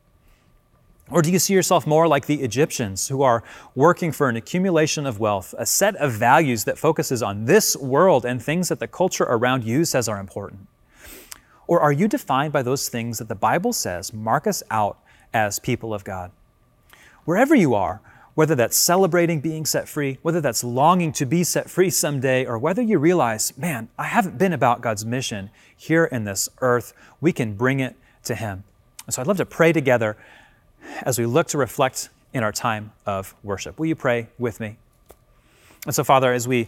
Or 1.11 1.21
do 1.21 1.31
you 1.31 1.39
see 1.39 1.53
yourself 1.53 1.85
more 1.85 2.07
like 2.07 2.25
the 2.25 2.41
Egyptians 2.41 3.09
who 3.09 3.21
are 3.21 3.43
working 3.75 4.11
for 4.11 4.29
an 4.29 4.37
accumulation 4.37 5.05
of 5.05 5.19
wealth, 5.19 5.53
a 5.57 5.65
set 5.65 5.95
of 5.97 6.13
values 6.13 6.63
that 6.63 6.77
focuses 6.77 7.21
on 7.21 7.45
this 7.45 7.75
world 7.75 8.25
and 8.25 8.41
things 8.41 8.69
that 8.69 8.79
the 8.79 8.87
culture 8.87 9.25
around 9.25 9.63
you 9.63 9.83
says 9.83 10.07
are 10.07 10.19
important? 10.19 10.67
Or 11.67 11.81
are 11.81 11.91
you 11.91 12.07
defined 12.07 12.53
by 12.53 12.61
those 12.61 12.89
things 12.89 13.17
that 13.17 13.27
the 13.27 13.35
Bible 13.35 13.73
says 13.73 14.13
mark 14.13 14.47
us 14.47 14.63
out 14.71 14.97
as 15.33 15.59
people 15.59 15.93
of 15.93 16.03
God? 16.03 16.31
Wherever 17.25 17.53
you 17.53 17.73
are, 17.73 18.01
whether 18.35 18.55
that's 18.55 18.77
celebrating 18.77 19.39
being 19.41 19.65
set 19.65 19.87
free, 19.87 20.17
whether 20.21 20.41
that's 20.41 20.63
longing 20.63 21.11
to 21.13 21.25
be 21.25 21.43
set 21.43 21.69
free 21.69 21.89
someday, 21.89 22.45
or 22.45 22.57
whether 22.57 22.81
you 22.81 22.97
realize, 22.97 23.55
man, 23.57 23.89
I 23.97 24.05
haven't 24.05 24.37
been 24.37 24.53
about 24.53 24.81
God's 24.81 25.05
mission 25.05 25.51
here 25.75 26.05
in 26.05 26.23
this 26.23 26.49
earth, 26.59 26.93
we 27.21 27.31
can 27.31 27.53
bring 27.55 27.79
it 27.79 27.95
to 28.23 28.35
Him. 28.35 28.63
And 29.05 29.13
so 29.13 29.21
I'd 29.21 29.27
love 29.27 29.37
to 29.37 29.45
pray 29.45 29.71
together 29.71 30.17
as 31.03 31.19
we 31.19 31.25
look 31.25 31.47
to 31.47 31.57
reflect 31.57 32.09
in 32.33 32.43
our 32.43 32.51
time 32.51 32.91
of 33.05 33.35
worship. 33.43 33.79
Will 33.79 33.85
you 33.85 33.95
pray 33.95 34.27
with 34.37 34.59
me? 34.59 34.77
And 35.85 35.93
so, 35.93 36.03
Father, 36.03 36.33
as 36.33 36.47
we 36.47 36.67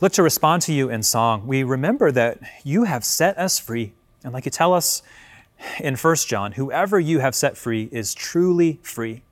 look 0.00 0.12
to 0.12 0.22
respond 0.22 0.62
to 0.62 0.72
you 0.72 0.90
in 0.90 1.02
song, 1.02 1.46
we 1.46 1.62
remember 1.62 2.10
that 2.12 2.40
you 2.64 2.84
have 2.84 3.04
set 3.04 3.38
us 3.38 3.58
free. 3.58 3.92
And 4.24 4.32
like 4.32 4.44
you 4.44 4.50
tell 4.50 4.74
us 4.74 5.02
in 5.80 5.96
1 5.96 6.16
John, 6.16 6.52
whoever 6.52 6.98
you 6.98 7.20
have 7.20 7.34
set 7.34 7.56
free 7.56 7.88
is 7.92 8.14
truly 8.14 8.78
free. 8.82 9.22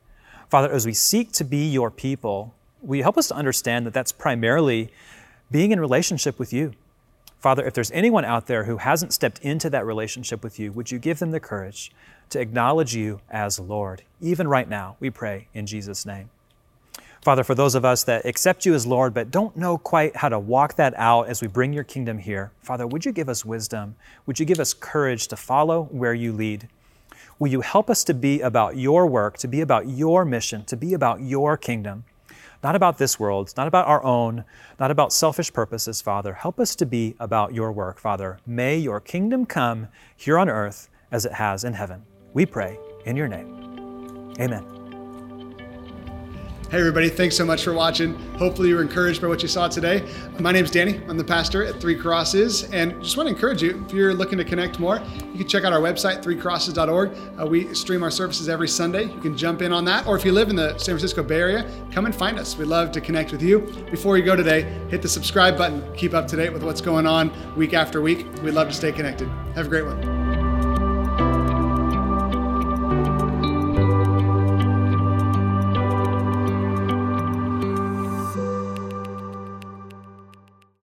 Father, 0.49 0.71
as 0.71 0.87
we 0.87 0.93
seek 0.93 1.33
to 1.33 1.45
be 1.45 1.69
your 1.69 1.91
people, 1.91 2.55
we 2.81 3.01
help 3.01 3.19
us 3.19 3.29
to 3.29 3.35
understand 3.35 3.87
that 3.87 3.95
that's 3.95 4.13
primarily 4.13 4.91
being 5.51 5.73
in 5.73 5.81
relationship 5.81 6.39
with 6.39 6.53
you. 6.53 6.73
Father, 7.41 7.65
if 7.67 7.75
there's 7.75 7.91
anyone 7.91 8.25
out 8.25 8.47
there 8.47 8.65
who 8.65 8.79
hasn't 8.79 9.13
stepped 9.13 9.39
into 9.41 9.69
that 9.71 9.85
relationship 9.85 10.43
with 10.43 10.59
you, 10.59 10.73
would 10.73 10.91
you 10.91 10.99
give 10.99 11.19
them 11.19 11.31
the 11.31 11.41
courage 11.41 11.93
to 12.31 12.41
acknowledge 12.41 12.95
you 12.95 13.21
as 13.31 13.59
Lord. 13.59 14.03
Even 14.21 14.49
right 14.49 14.69
now, 14.69 14.97
we 15.01 15.11
pray 15.11 15.49
in 15.55 15.67
Jesus' 15.67 16.07
name. 16.07 16.31
Father, 17.25 17.43
for 17.43 17.55
those 17.55 17.75
of 17.75 17.87
us 17.87 18.05
that 18.05 18.27
accept 18.27 18.67
you 18.67 18.75
as 18.75 18.87
Lord 18.87 19.15
but 19.15 19.31
don't 19.31 19.57
know 19.57 19.79
quite 19.79 20.15
how 20.17 20.29
to 20.29 20.39
walk 20.39 20.75
that 20.75 20.93
out 20.99 21.27
as 21.27 21.41
we 21.41 21.49
bring 21.49 21.73
your 21.73 21.83
kingdom 21.83 22.19
here, 22.19 22.53
Father, 22.61 22.87
would 22.87 23.07
you 23.07 23.13
give 23.13 23.31
us 23.31 23.47
wisdom? 23.47 23.97
Would 24.27 24.39
you 24.39 24.45
give 24.45 24.61
us 24.61 24.75
courage 24.75 25.29
to 25.29 25.37
follow 25.37 25.85
where 25.85 26.13
you 26.13 26.35
lead? 26.35 26.69
Will 27.39 27.49
you 27.49 27.63
help 27.63 27.89
us 27.89 28.05
to 28.05 28.15
be 28.15 28.43
about 28.43 28.77
your 28.77 29.07
work, 29.07 29.39
to 29.39 29.49
be 29.49 29.63
about 29.63 29.89
your 29.89 30.27
mission, 30.27 30.65
to 30.67 30.77
be 30.77 30.93
about 30.93 31.23
your 31.23 31.57
kingdom? 31.57 32.05
Not 32.63 32.77
about 32.77 32.99
this 32.99 33.19
world, 33.19 33.55
not 33.57 33.69
about 33.69 33.87
our 33.87 34.05
own, 34.05 34.45
not 34.79 34.91
about 34.91 35.13
selfish 35.13 35.53
purposes, 35.53 36.03
Father. 36.03 36.35
Help 36.35 36.61
us 36.61 36.77
to 36.77 36.85
be 36.85 37.15
about 37.19 37.55
your 37.55 37.73
work, 37.73 37.99
Father. 37.99 38.39
May 38.47 38.77
your 38.77 39.01
kingdom 39.01 39.47
come 39.47 39.89
here 40.15 40.39
on 40.39 40.51
earth 40.51 40.91
as 41.11 41.25
it 41.25 41.33
has 41.33 41.65
in 41.65 41.73
heaven. 41.73 42.05
We 42.35 42.45
pray 42.45 42.79
in 43.07 43.17
your 43.17 43.29
name. 43.29 44.35
Amen. 44.41 44.67
Hey, 46.71 46.81
everybody, 46.81 47.09
thanks 47.09 47.37
so 47.37 47.45
much 47.45 47.63
for 47.63 47.73
watching. 47.73 48.15
Hopefully, 48.37 48.71
you 48.71 48.75
were 48.75 48.83
encouraged 48.83 49.23
by 49.23 49.29
what 49.29 49.43
you 49.43 49.49
saw 49.49 49.69
today. 49.69 50.05
My 50.41 50.51
name 50.51 50.65
is 50.65 50.73
Danny. 50.73 51.01
I'm 51.09 51.17
the 51.17 51.23
pastor 51.23 51.65
at 51.65 51.81
Three 51.81 51.95
Crosses, 51.95 52.65
and 52.73 53.01
just 53.01 53.17
want 53.17 53.29
to 53.29 53.35
encourage 53.35 53.63
you 53.63 53.85
if 53.87 53.93
you're 53.93 54.13
looking 54.13 54.39
to 54.39 54.45
connect 54.45 54.81
more, 54.81 55.01
you 55.31 55.39
can 55.39 55.47
check 55.47 55.63
out 55.63 55.73
our 55.73 55.79
website, 55.79 56.25
threecrosses.org. 56.25 57.17
Uh, 57.41 57.47
we 57.47 57.73
stream 57.75 58.03
our 58.03 58.11
services 58.11 58.49
every 58.49 58.67
Sunday. 58.67 59.05
You 59.05 59.21
can 59.21 59.37
jump 59.37 59.63
in 59.63 59.73
on 59.73 59.85
that, 59.85 60.09
or 60.09 60.17
if 60.17 60.25
you 60.25 60.33
live 60.33 60.49
in 60.49 60.57
the 60.57 60.77
San 60.79 60.95
Francisco 60.95 61.23
Bay 61.23 61.39
Area, 61.39 61.71
come 61.93 62.07
and 62.07 62.15
find 62.15 62.41
us. 62.41 62.57
We'd 62.57 62.65
love 62.65 62.91
to 62.93 63.01
connect 63.01 63.31
with 63.31 63.43
you. 63.43 63.61
Before 63.93 64.19
you 64.19 64.25
go 64.25 64.35
today, 64.35 64.63
hit 64.89 65.01
the 65.01 65.09
subscribe 65.09 65.57
button. 65.57 65.95
Keep 65.95 66.15
up 66.15 66.27
to 66.27 66.35
date 66.35 66.53
with 66.53 66.65
what's 66.65 66.81
going 66.81 67.07
on 67.07 67.31
week 67.55 67.73
after 67.73 68.01
week. 68.01 68.27
We'd 68.43 68.55
love 68.55 68.67
to 68.67 68.75
stay 68.75 68.91
connected. 68.91 69.29
Have 69.55 69.67
a 69.67 69.69
great 69.69 69.85
one. 69.85 70.14